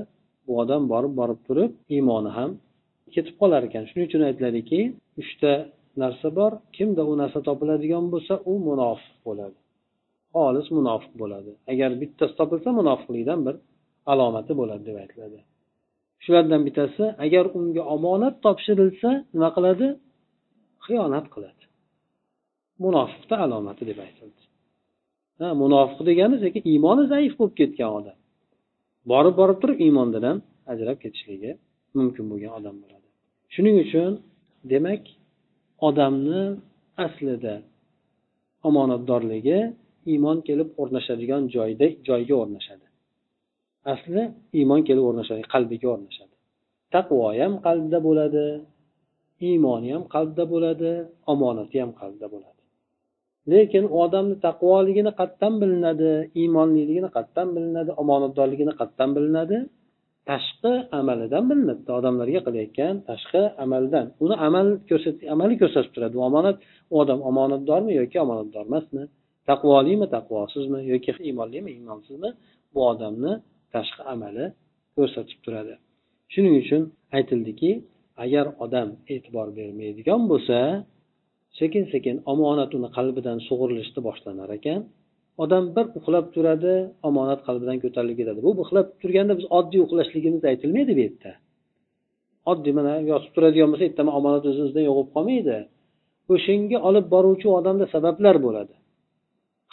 bu 0.46 0.52
odam 0.62 0.82
borib 0.92 1.12
borib 1.20 1.40
turib 1.48 1.72
iymoni 1.96 2.30
ham 2.38 2.50
ketib 3.14 3.34
qolar 3.42 3.62
ekan. 3.68 3.82
Shuning 3.88 4.06
uchun 4.10 4.22
aytiladiki 4.28 4.80
uchta 5.22 5.52
narsa 6.02 6.28
bor 6.38 6.52
kimda 6.76 7.02
u 7.10 7.12
narsa 7.22 7.40
topiladigan 7.48 8.04
bo'lsa 8.12 8.34
u 8.50 8.54
munofiq 8.68 9.14
bo'ladi. 9.26 9.58
Xolis 10.34 10.68
munofiq 10.78 11.12
bo'ladi. 11.22 11.50
Agar 11.72 11.90
bittasi 12.02 12.34
topilsa 12.40 12.68
munofiqlikdan 12.80 13.40
bir 13.46 13.54
alomati 14.12 14.52
bo'ladi 14.60 14.82
deb 14.88 14.96
aytiladi. 15.02 15.38
Shulardan 16.24 16.62
bittasi 16.66 17.04
agar 17.24 17.44
unga 17.58 17.82
omonat 17.96 18.34
topshirilsa 18.46 19.10
nima 19.34 19.48
qiladi? 19.56 19.86
Xiyonat 20.86 21.26
qiladi. 21.34 21.64
Munofiqni 22.84 23.36
alomati 23.44 23.82
deb 23.90 23.98
aytildi. 24.06 24.37
Ha 25.40 25.48
munofiq 25.62 26.00
degani 26.08 26.36
lekin 26.44 26.62
iymoni 26.72 27.04
zaif 27.12 27.32
bo'lib 27.38 27.54
ketgan 27.60 27.90
odam. 27.98 28.16
Borib 29.10 29.34
borib 29.40 29.58
turib 29.62 29.78
iymondan 29.86 30.24
ham 30.28 30.38
ajrab 30.72 30.98
ketishligi 31.04 31.50
mumkin 31.98 32.24
bo'lgan 32.30 32.52
odam 32.58 32.76
bo'ladi. 32.82 33.06
Shuning 33.54 33.76
uchun 33.84 34.10
demak 34.72 35.02
odamni 35.88 36.42
aslida 37.04 37.54
omonatdorligi 38.68 39.58
iymon 40.12 40.38
kelib 40.48 40.68
o'rnashadigan 40.82 41.42
joyda 41.56 41.86
joyga 42.08 42.34
o'rnashadi. 42.42 42.86
Asli 43.94 44.22
iymon 44.58 44.80
kelib 44.88 45.04
o'rnashadi 45.10 45.42
qalbiga 45.54 45.88
o'rnashadi. 45.94 46.34
Taqvo 46.94 47.26
ham 47.40 47.52
qalbda 47.66 47.98
bo'ladi 48.06 48.46
iymoni 49.48 49.88
ham 49.94 50.04
qalbda 50.14 50.44
bo'ladi 50.52 50.90
omonati 51.32 51.76
ham 51.82 51.92
qalbda 52.00 52.26
bo'ladi. 52.34 52.57
Lekin 53.52 53.84
u 53.94 53.96
odamni 54.04 54.36
taqvoligini 54.46 55.12
qayerdan 55.18 55.54
bilinadi 55.62 56.10
iymonliligini 56.40 57.08
qayerdan 57.16 57.48
bilinadi 57.56 57.90
omonatdorligini 58.02 58.72
qayerdan 58.80 59.10
bilinadi 59.16 59.58
tashqi 60.30 60.72
amalidan 61.00 61.44
bilinadi. 61.50 61.82
Odamlarga 61.98 62.40
qilayotgan 62.46 62.94
tashqi 63.10 63.42
amaldan. 63.64 64.06
Uni 64.24 64.36
amal 64.46 64.66
ko'rsat 64.90 65.16
amali 65.34 65.54
ko'rsatib 65.62 65.92
turadi. 65.96 66.14
U 66.20 66.22
omonat 66.30 66.56
u 66.92 66.94
odam 67.02 67.20
omonatdormi 67.30 67.92
yoki 68.00 68.16
omonatdor 68.24 68.64
emasmi? 68.70 69.02
Taqvolimi 69.48 70.06
taqvosizmi 70.16 70.80
yoki 70.92 71.10
iymonlimi 71.28 71.70
iymonsizmi? 71.76 72.30
Bu 72.74 72.80
odamni 72.92 73.32
tashqi 73.74 74.02
amali 74.14 74.44
ko'rsatib 74.96 75.38
turadi. 75.44 75.74
Shuning 76.32 76.54
uchun 76.62 76.82
aytildiki 77.16 77.70
agar 78.24 78.46
odam 78.64 78.88
e'tibor 79.14 79.48
bermaydigan 79.58 80.20
bo'lsa 80.30 80.58
sekin 81.60 81.84
sekin 81.92 82.16
omonat 82.32 82.70
uni 82.78 82.88
qalbidan 82.96 83.38
sug'urilishni 83.48 84.00
boshlanar 84.08 84.50
ekan. 84.58 84.80
Odam 85.44 85.64
bir 85.76 85.86
uxlab 85.98 86.26
turadi 86.34 86.74
omonat 87.08 87.40
qalbidan 87.46 87.76
ko'tarilib 87.84 88.16
ketadi. 88.20 88.38
Bu 88.46 88.50
uxlab 88.64 88.86
turganda 89.02 89.34
biz 89.38 89.46
oddiy 89.58 89.80
uxlashligimiz 89.86 90.42
aytilmaydi 90.50 90.92
bu 90.98 91.00
yerda. 91.06 91.32
Oddiy 92.50 92.72
mana 92.78 92.92
yotib 93.10 93.30
turadigan 93.36 93.68
bo'lsa 93.72 93.84
ertama 93.90 94.12
omonat 94.18 94.44
o'zimizdan 94.50 94.84
yo'qolib 94.88 95.10
qolmaydi. 95.16 95.56
O'shanga 96.34 96.78
olib 96.88 97.06
boruvchi 97.14 97.48
odamda 97.58 97.86
sabablar 97.94 98.36
bo'ladi. 98.46 98.74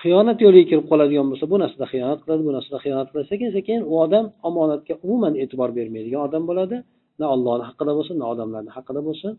Xiyonat 0.04 0.38
yo'liga 0.45 0.65
kirib 0.71 0.86
qoladigan 0.91 1.28
bo'lsa 1.32 1.45
bu 1.52 1.58
narsada 1.63 1.86
xiyonat 1.93 2.19
qiladi 2.24 2.41
bu 2.48 2.52
narsada 2.58 2.78
xiyonat 2.84 3.08
qiladi. 3.12 3.28
Sekin 3.34 3.50
sekin 3.58 3.80
u 3.91 3.93
odam 4.06 4.26
omonatga 4.50 4.93
umuman 5.06 5.34
e'tibor 5.43 5.69
bermaydigan 5.78 6.21
odam 6.28 6.43
bo'ladi. 6.50 6.78
Na 7.19 7.26
ollohni 7.34 7.63
haqida 7.69 7.91
bo'lsin 7.98 8.15
na 8.21 8.26
odamlarni 8.34 8.71
haqida 8.78 9.02
bo'lsin. 9.08 9.32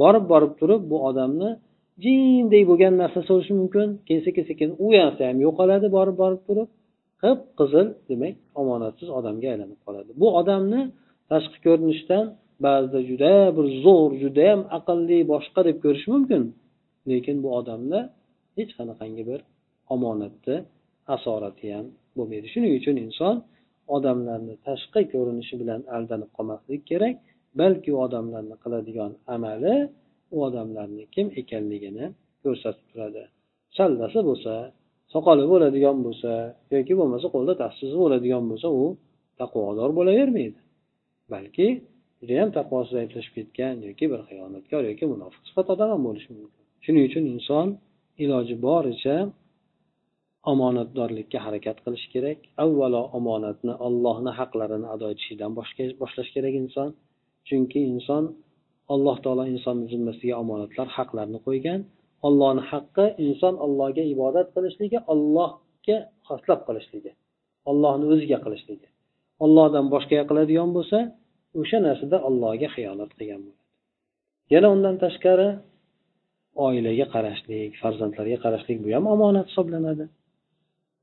Borib 0.00 0.24
borib 0.32 0.52
turib 0.60 0.82
bu 0.90 0.96
odamni 1.08 1.50
jindek 2.04 2.64
bo'lgan 2.70 2.94
narsa 3.02 3.20
bo'lishi 3.30 3.52
mumkin. 3.60 3.88
Keyin 4.06 4.22
sekin 4.26 4.44
sekin 4.50 4.70
u 4.84 4.86
narsa 4.98 5.22
ham 5.28 5.38
yo'qoladi 5.46 5.86
borib 5.96 6.16
borib 6.22 6.40
turib. 6.48 6.68
Qip 7.22 7.38
qizil 7.58 7.86
demak 8.10 8.34
omonatsiz 8.60 9.08
odamga 9.18 9.48
aylanib 9.54 9.80
qoladi. 9.86 10.10
Bu 10.20 10.26
odamni 10.40 10.80
tashqi 11.30 11.58
ko'rinishdan 11.66 12.24
ba'zida 12.66 13.00
juda 13.10 13.32
bir 13.56 13.66
zo'r 13.84 14.10
judayam 14.22 14.60
aqlli 14.78 15.18
boshqa 15.32 15.60
deb 15.68 15.76
ko'rish 15.84 16.06
mumkin. 16.14 16.42
Lekin 17.10 17.36
bu 17.44 17.48
odamda 17.60 17.98
hech 18.58 18.72
qanaqangi 18.78 19.22
bir 19.30 19.40
omonatni 19.94 20.56
asorati 21.14 21.66
ham 21.74 21.86
bo'lmaydi. 22.16 22.46
Shuning 22.54 22.72
uchun 22.80 22.96
inson 23.06 23.36
odamlarni 23.96 24.54
tashqi 24.66 25.02
ko'rinishi 25.14 25.54
bilan 25.62 25.80
aldanib 25.96 26.30
qolmaslik 26.36 26.82
kerak 26.90 27.16
balki 27.60 27.90
u 27.94 27.98
odamlarni 28.06 28.56
qiladigan 28.62 29.12
amali 29.34 29.74
u 30.34 30.36
odamlarni 30.48 31.04
kim 31.14 31.26
ekanligini 31.40 32.06
ko'rsatib 32.44 32.86
turadi. 32.90 33.22
Sallasi 33.78 34.20
bo'lsa 34.28 34.54
soqoli 35.14 35.44
bo'ladigan 35.52 35.96
bo'lsa 36.06 36.32
yoki 36.74 36.94
bo'lmasa 37.00 37.26
qo'lida 37.34 37.54
tassizi 37.64 37.96
bo'ladigan 38.02 38.44
bo'lsa 38.50 38.68
u 38.82 38.84
taqvodor 39.40 39.90
bo'lavermaydi. 39.98 40.58
Balki 41.32 41.66
judayam 42.20 42.50
taqvosiz 42.58 42.94
ayblashib 43.02 43.32
ketgan 43.38 43.74
yoki 43.88 44.04
bir 44.12 44.20
xiyonatkor 44.28 44.82
yoki 44.90 45.04
munofiq 45.12 45.42
sifat 45.48 45.66
odam 45.74 45.88
ham 45.94 46.02
bo'lishi 46.08 46.30
mumkin. 46.38 46.64
Shuning 46.84 47.04
uchun 47.08 47.24
inson 47.34 47.66
iloji 48.24 48.54
boricha 48.66 49.16
omonatdorlikka 50.52 51.38
harakat 51.46 51.78
qilish 51.84 52.06
kerak. 52.14 52.38
Avvalo 52.64 53.02
omonatni 53.18 53.74
ollohni 53.86 54.32
haqlarini 54.40 54.88
ado 54.94 55.06
etishdan 55.14 55.50
boshlash 56.02 56.30
kerak 56.36 56.54
inson. 56.62 56.88
Chunki 57.48 57.80
inson 57.92 58.24
alloh 58.94 59.16
taolo 59.24 59.44
insonni 59.54 59.86
zimmasiga 59.92 60.34
omonatlar 60.42 60.88
haqlarni 60.96 61.38
qo'ygan. 61.46 61.80
Ollohni 62.26 62.62
haqqi 62.70 63.04
inson 63.26 63.54
ollohga 63.66 64.04
ibodat 64.14 64.48
qilishligi 64.54 64.98
ollohga 65.12 65.96
xoslab 66.28 66.60
qilishligi 66.68 67.12
ollohni 67.70 68.04
o'ziga 68.12 68.38
qilishligi. 68.44 68.88
Ollohdan 69.44 69.86
boshqaga 69.94 70.24
qiladigan 70.30 70.70
bo'lsa 70.76 70.98
o'sha 71.60 71.78
narsada 71.86 72.16
ollohga 72.28 72.68
xiyonat 72.74 73.10
qilgan 73.18 73.40
bo'ladi. 73.46 73.64
Yana 74.54 74.68
undan 74.74 74.96
tashqari 75.04 75.48
oilaga 76.66 77.06
qarashlik 77.14 77.70
farzandlarga 77.82 78.38
qarashlik 78.44 78.78
bu 78.84 78.88
ham 78.96 79.04
omonat 79.14 79.46
hisoblanadi. 79.50 80.04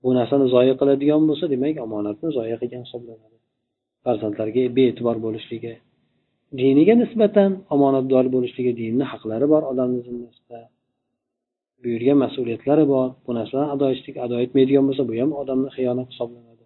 Bu 0.03 0.09
narsani 0.19 0.45
zoya 0.55 0.73
qiladigan 0.81 1.23
bo'lsa 1.29 1.45
demak 1.53 1.75
omonatni 1.87 2.29
zoya 2.37 2.55
qilgan 2.61 2.83
hisoblanadi. 2.87 3.37
Farzandlarga 4.05 4.63
bee'tibor 4.77 5.17
bo'lishligi 5.25 5.73
diniga 6.61 6.95
nisbatan 7.03 7.51
omonatdor 7.75 8.25
bo'lishligi 8.35 8.73
dinni 8.81 9.05
haqlari 9.11 9.45
bor 9.53 9.63
odamni 9.71 9.99
zimmasida 10.07 10.59
buyurgan 11.83 12.17
mas'uliyatlari 12.23 12.85
bor 12.93 13.07
bu 13.25 13.31
narsalarni 13.37 13.71
ado 13.75 13.85
etishlik 13.93 14.17
ado 14.25 14.35
etmaydigan 14.45 14.85
bo'lsa 14.89 15.03
bu 15.09 15.13
ham 15.21 15.31
odamni 15.41 15.69
xiyonat 15.75 16.07
hisoblanadi 16.13 16.63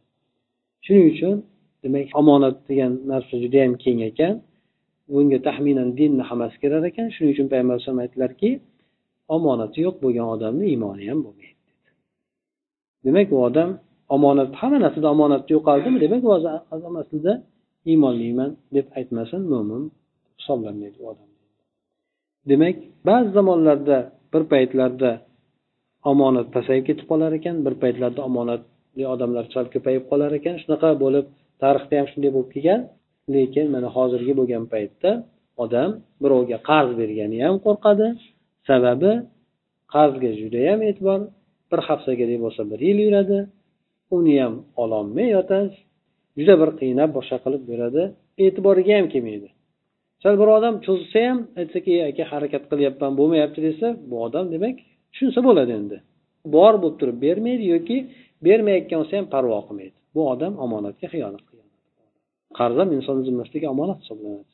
shuning 0.85 1.05
uchun 1.13 1.35
demak 1.83 2.07
omonat 2.21 2.55
degan 2.69 2.91
narsa 3.11 3.35
judayam 3.43 3.73
keng 3.83 3.99
ekan 4.09 4.33
bunga 5.11 5.39
taxminan 5.47 5.89
dinni 5.99 6.23
hammasi 6.29 6.57
kirar 6.61 6.81
ekan 6.89 7.07
shuning 7.15 7.31
uchun 7.35 7.47
payg'ambar 7.51 7.73
alayhisalom 7.75 8.01
aytdilarki 8.05 8.49
omonati 9.35 9.77
yo'q 9.85 9.95
bo'lgan 10.03 10.27
odamni 10.35 10.65
iymoni 10.73 11.03
ham 11.11 11.19
bo'lmaydi 11.25 11.57
demak 13.05 13.27
u 13.35 13.37
odam 13.47 13.69
omonat 14.15 14.49
hamma 14.61 14.77
narsada 14.85 15.07
omonatni 15.15 15.51
yo'qoldimi 15.57 15.97
demak 16.05 16.21
u 16.27 16.29
aslida 17.03 17.33
iymonliman 17.89 18.51
deb 18.75 18.87
aytmasin 18.99 19.41
mo'min 19.53 19.83
hisoblanmaydi 20.39 20.97
u 21.03 21.05
odam. 21.11 21.29
Demak 22.49 22.77
ba'zi 23.09 23.29
zamonlarda 23.37 23.97
bir 24.33 24.43
paytlarda 24.53 25.11
omonat 26.11 26.47
pasayib 26.55 26.85
ketib 26.89 27.05
qolar 27.11 27.31
ekan 27.39 27.55
bir 27.65 27.73
paytlarda 27.83 28.21
omonatli 28.29 29.03
odamlar 29.13 29.45
sal 29.53 29.65
ko'payib 29.73 30.03
qolar 30.11 30.31
ekan. 30.39 30.55
Shunaqa 30.63 30.89
bo'lib 31.03 31.25
tarixda 31.61 31.93
ham 31.99 32.07
shunday 32.11 32.31
bo'lib 32.35 32.51
kelgan 32.55 32.81
lekin 33.35 33.65
mana 33.75 33.87
hozirgi 33.95 34.33
bo'lgan 34.39 34.65
paytda 34.73 35.11
odam 35.63 35.89
birovga 36.23 36.57
qarz 36.69 36.91
bergani 37.01 37.37
ham 37.45 37.55
qo'rqadi. 37.65 38.07
Sababi 38.69 39.11
qarzga 39.93 40.31
judayam 40.41 40.79
e'tibor 40.89 41.19
bir 41.71 41.79
haftagadek 41.87 42.39
bo'lsa 42.45 42.61
bir 42.71 42.79
yil 42.87 42.99
yuradi 43.05 43.39
uni 44.17 44.35
ham 44.41 44.55
ololmay 44.83 45.27
yotasiz. 45.37 45.73
Juda 46.39 46.55
bir 46.61 46.69
qiynab 46.81 47.09
boshqa 47.17 47.37
qilib 47.45 47.63
beradi. 47.71 48.03
E'tiboriga 48.45 48.93
ham 48.99 49.07
kelmaydi. 49.13 49.49
Sal 50.23 50.33
bir 50.41 50.47
odam 50.57 50.75
cho'zilsa 50.85 51.19
ham 51.29 51.39
aytsaki 51.59 51.93
aka 52.09 52.23
harakat 52.31 52.63
qilyapman 52.71 53.11
bo'lmayapti 53.19 53.59
desa 53.67 53.87
bu 54.09 54.15
odam 54.25 54.45
demak 54.53 54.75
tushunsa 55.11 55.39
bo'ladi 55.47 55.71
endi. 55.79 55.97
Bor 56.55 56.73
bo'lib 56.81 56.97
turib 57.01 57.17
bermaydi 57.25 57.65
yoki 57.73 57.97
bermayotgan 58.45 58.97
bo'lsa 59.01 59.15
ham 59.19 59.27
parvo 59.35 59.59
qilmaydi. 59.67 59.97
Bu 60.15 60.21
odam 60.33 60.53
omonatga 60.65 61.07
xiyonat 61.13 61.43
qilgan 61.49 61.69
qarz 62.59 62.77
ham 62.81 62.89
insonni 62.97 63.23
zimmasidagi 63.29 63.67
omonat 63.75 63.99
hisoblanadi. 64.03 64.51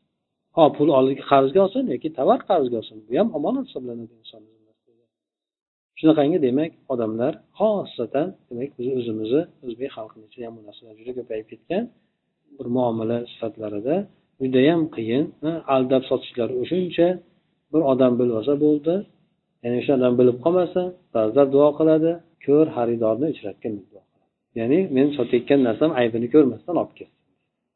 Ho 0.57 0.63
pul 0.77 0.89
qarzga 1.31 1.59
olsin 1.65 1.83
yoki 1.93 2.09
tovar 2.17 2.39
qarzga 2.49 2.75
olsin 2.81 2.97
bu 3.07 3.11
ham 3.19 3.29
omonat 3.37 3.65
hisoblanadi 3.69 4.13
inson 4.21 4.41
shunaqangi 5.99 6.37
demak 6.47 6.71
odamlar 6.93 7.33
xosatan 7.59 8.27
demak 8.49 8.69
biz 8.77 8.87
o'zimizni 8.97 9.41
o'zbek 9.65 9.89
xalqini 9.97 10.23
ichida 10.29 10.43
ham 10.47 10.53
bu 10.57 10.61
narsalar 10.67 10.93
juda 10.99 11.11
ko'payib 11.19 11.47
ketgan 11.51 11.83
bir 12.57 12.67
muomala 12.75 13.17
sifatlarida 13.31 13.95
judayam 14.41 14.81
qiyin 14.95 15.25
aldab 15.75 16.03
sotishlar 16.09 16.49
o'shuncha 16.61 17.07
bir 17.71 17.81
odam 17.91 18.13
bilib 18.19 18.35
olsa 18.39 18.53
bo'ldi. 18.65 18.95
Ya'ni 19.63 19.75
o'sha 19.81 19.93
odam 19.99 20.13
bilib 20.19 20.37
qolmasa 20.45 20.81
ba'zilar 21.15 21.47
duo 21.55 21.69
qiladi 21.79 22.11
ko'r 22.45 22.67
xaridorni 22.75 23.27
uchratgin 23.35 23.73
ya'ni 24.59 24.79
men 24.97 25.07
sotayotgan 25.17 25.59
narsam 25.67 25.91
aybini 26.01 26.27
ko'rmasdan 26.33 26.75
olib 26.81 26.93
kelsin 26.99 27.19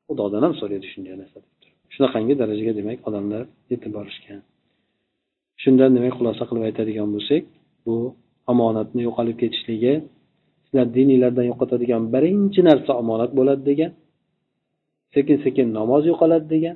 xudodan 0.07 0.41
ham 0.45 0.53
so'raydi 0.61 0.87
shunday 0.93 1.15
narsa 1.21 1.37
shunaqangi 1.93 2.33
darajaga 2.41 2.73
demak 2.79 2.99
odamlar 3.09 3.43
yetib 3.71 3.91
borishgan 3.97 4.41
shundan 5.63 5.91
demak 5.97 6.13
xulosa 6.19 6.43
qilib 6.49 6.63
aytadigan 6.69 7.09
bo'lsak 7.15 7.43
bu 7.89 7.99
omonatni 8.51 9.01
yo'qolib 9.07 9.37
ketishligi 9.41 9.93
sizlar 10.65 10.87
diniylardan 10.97 11.45
yo'qotadigan 11.51 12.03
birinchi 12.13 12.61
narsa 12.69 12.91
omonat 13.01 13.31
bo'ladi 13.39 13.63
degan 13.69 13.91
sekin 15.15 15.37
sekin 15.45 15.67
namoz 15.79 16.03
yo'qoladi 16.11 16.47
degan 16.55 16.75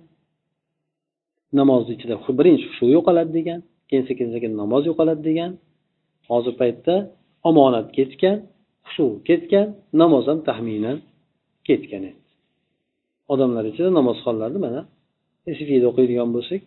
namozni 1.59 1.91
ichida 1.97 2.15
birinchi 2.39 2.65
shu 2.77 2.85
yo'qoladi 2.95 3.31
degan 3.37 3.59
keyin 3.89 4.05
sekin 4.09 4.27
sekin 4.35 4.51
namoz 4.61 4.83
yo'qoladi 4.89 5.21
degan 5.29 5.51
hozir 6.31 6.53
paytda 6.61 6.95
omonat 7.49 7.87
ketgan 7.97 8.37
hushu 8.85 9.05
ketgan 9.27 9.67
namoz 10.01 10.23
ham 10.29 10.39
taxminan 10.47 10.97
ketgan 11.67 12.03
endi 12.09 12.23
odamlar 13.33 13.63
ichida 13.71 13.89
namozxonlarni 13.99 14.59
mana. 14.65 14.81
Sfida 15.59 15.85
o'qiydigan 15.91 16.29
bo'lsak 16.35 16.61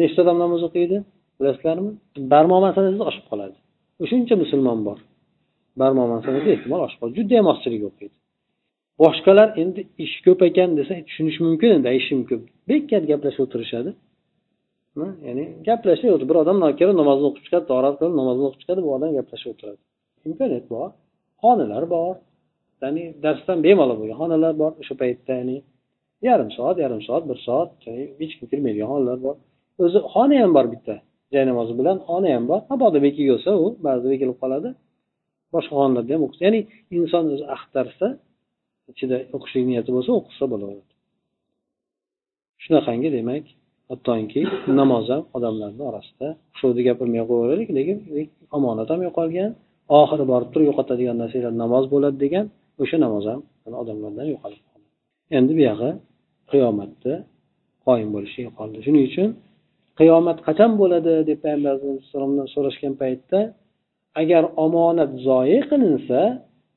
nechta 0.00 0.18
odam 0.24 0.36
namoz 0.44 0.62
o'qiydi 0.68 0.96
bilasizlarmi? 1.38 1.90
Barmoq 2.32 2.60
masalasi 2.66 3.02
oshib 3.10 3.24
qoladi. 3.30 3.56
Shuncha 4.10 4.34
musulmon 4.42 4.78
bor. 4.88 4.98
Barmoq 5.80 6.28
ehtimol 6.54 6.80
oshib 6.86 7.00
judayam 7.18 7.46
ozchilik 7.52 7.82
o'qiydi. 7.88 8.16
Boshqalar 9.02 9.48
endi 9.62 9.80
ish 10.04 10.16
ko'p 10.26 10.40
ekan 10.48 10.70
desa 10.78 10.92
e, 11.00 11.02
tushunish 11.08 11.38
mumkin 11.46 11.70
endi 11.76 11.88
ishim 12.00 12.20
ko'p 12.30 12.42
bekat 12.70 13.02
gaplashib 13.10 13.42
o'tirishadi. 13.46 13.90
Ya'ni 15.26 15.44
gaplashib 15.68 16.22
bir 16.30 16.36
odam 16.42 16.56
nokira 16.64 16.92
namozni 17.00 17.26
o'qib 17.30 17.42
chiqadi 17.46 17.66
torat 17.72 17.94
qilib 18.00 18.14
namozni 18.20 18.44
o'qib 18.48 18.60
chiqadi 18.62 18.80
bu 18.86 18.90
odam 18.96 19.10
gaplashib 19.18 19.48
o'tiradi. 19.52 19.80
Imkoniyat 20.28 20.66
bor. 20.74 20.88
Xonalar 21.42 21.84
bor. 21.94 22.14
Ya'ni 22.82 23.04
darsdan 23.24 23.58
bemalol 23.66 23.96
bo'lgan 24.00 24.16
xonalar 24.22 24.54
bor 24.62 24.72
o'sha 24.80 24.94
paytda 25.02 25.32
ya'ni 25.40 25.56
yarim 26.28 26.50
soat 26.56 26.76
yarim 26.84 27.00
soat 27.08 27.24
bir 27.30 27.38
soat 27.46 27.70
hech 28.20 28.32
kim 28.38 28.46
kirmaydigan 28.50 28.88
xonalar 28.92 29.18
bor. 29.26 29.36
O'zi 29.84 30.00
xona 30.12 30.36
ham 30.42 30.52
bor 30.56 30.66
bitta. 30.74 30.94
Jaynamozi 31.34 31.72
bilan 31.80 31.96
xona 32.08 32.28
ham 32.34 32.44
bor. 32.50 32.60
Mabodo 32.70 32.98
bekik 33.06 33.26
bo'lsa 33.32 33.50
u 33.64 33.66
ba'zida 33.86 34.08
bekilib 34.14 34.36
qoladi. 34.42 34.68
Boshqa 35.54 35.72
xonalarda 35.78 36.12
ham 36.14 36.22
o'qisa 36.26 36.42
ya'ni 36.46 36.60
inson 36.96 37.24
o'zi 37.34 37.44
axtarsa 37.56 38.06
ichida 38.92 39.16
o'qishlik 39.36 39.64
niyati 39.70 39.90
bo'lsa 39.96 40.10
o'qisa 40.20 40.44
bo'laveradi. 40.52 40.92
Shunaqangi 42.64 43.08
demak 43.16 43.44
hattoki 43.90 44.42
namoz 44.80 45.06
ham 45.12 45.22
odamlarni 45.36 45.82
orasida 45.90 46.28
shuni 46.58 46.82
gapirmay 46.88 47.22
qo'yaveraylik 47.30 47.70
lekin 47.78 47.98
omonat 48.56 48.88
ham 48.92 49.00
yo'qolgan 49.06 49.50
oxiri 50.00 50.24
borib 50.32 50.48
turib 50.52 50.66
yo'qotadigan 50.70 51.16
narsalar 51.22 51.52
namoz 51.62 51.84
bo'ladi 51.94 52.16
degan 52.24 52.44
o'sha 52.82 52.96
namoz 53.04 53.24
ham 53.30 53.40
odamlardan 53.82 54.26
yo'qolib 54.32 54.62
qoldi 54.68 54.88
endi 55.38 55.52
buyog'i 55.58 55.90
qiyomatda 56.50 57.12
qoyim 57.86 58.08
bo'lishi 58.14 58.42
qoldi 58.58 58.78
shuning 58.86 59.04
uchun 59.10 59.28
qiyomat 59.99 60.37
qachon 60.47 60.71
bo'ladi 60.81 61.13
deb 61.29 61.39
payg'ambar 61.45 61.73
alayhissalomdan 61.77 62.47
so'rashgan 62.55 62.93
paytda 63.01 63.39
agar 64.21 64.43
omonat 64.65 65.11
zoyi 65.27 65.59
qilinsa 65.71 66.19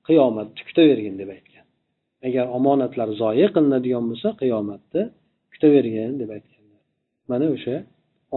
qiyomatni 0.09 0.61
kutavergin 0.69 1.15
deb 1.21 1.29
aytgan 1.37 1.67
agar 2.29 2.47
omonatlar 2.59 3.09
zoyi 3.23 3.47
qilinadigan 3.55 4.05
bo'lsa 4.11 4.29
qiyomatni 4.43 5.03
kutavergin 5.53 6.13
deb 6.21 6.31
aytganlar 6.37 6.83
mana 7.31 7.47
o'sha 7.57 7.77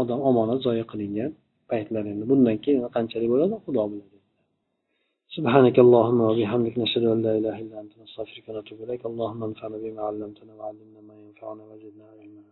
odam 0.02 0.20
omonat 0.30 0.60
zoyi 0.68 0.84
qilingan 0.92 1.32
paytlar 1.72 2.04
endi 2.14 2.26
bundan 2.32 2.58
keyin 2.64 2.82
qanchalik 2.96 3.30
bo'ladi 3.34 3.56
xudo 3.66 3.84
biladi 3.92 4.18
سبحانك 5.38 5.78
اللهم 5.86 6.20
وبحمدك 6.30 6.76
نشهد 6.84 7.04
أن 7.14 7.20
لا 7.26 7.34
إله 7.40 7.56
إلا 7.64 7.78
أنت 7.84 7.94
نستغفرك 8.04 8.46
ونتوب 8.50 8.80
إليك 8.86 9.04
اللهم 9.12 9.42
انفعنا 9.50 9.78
بما 9.84 10.02
علمتنا 10.10 10.54
وعلمنا 10.60 11.00
ما 11.08 11.16
ينفعنا 11.24 11.64
وزدنا 11.70 12.06
علما 12.20 12.44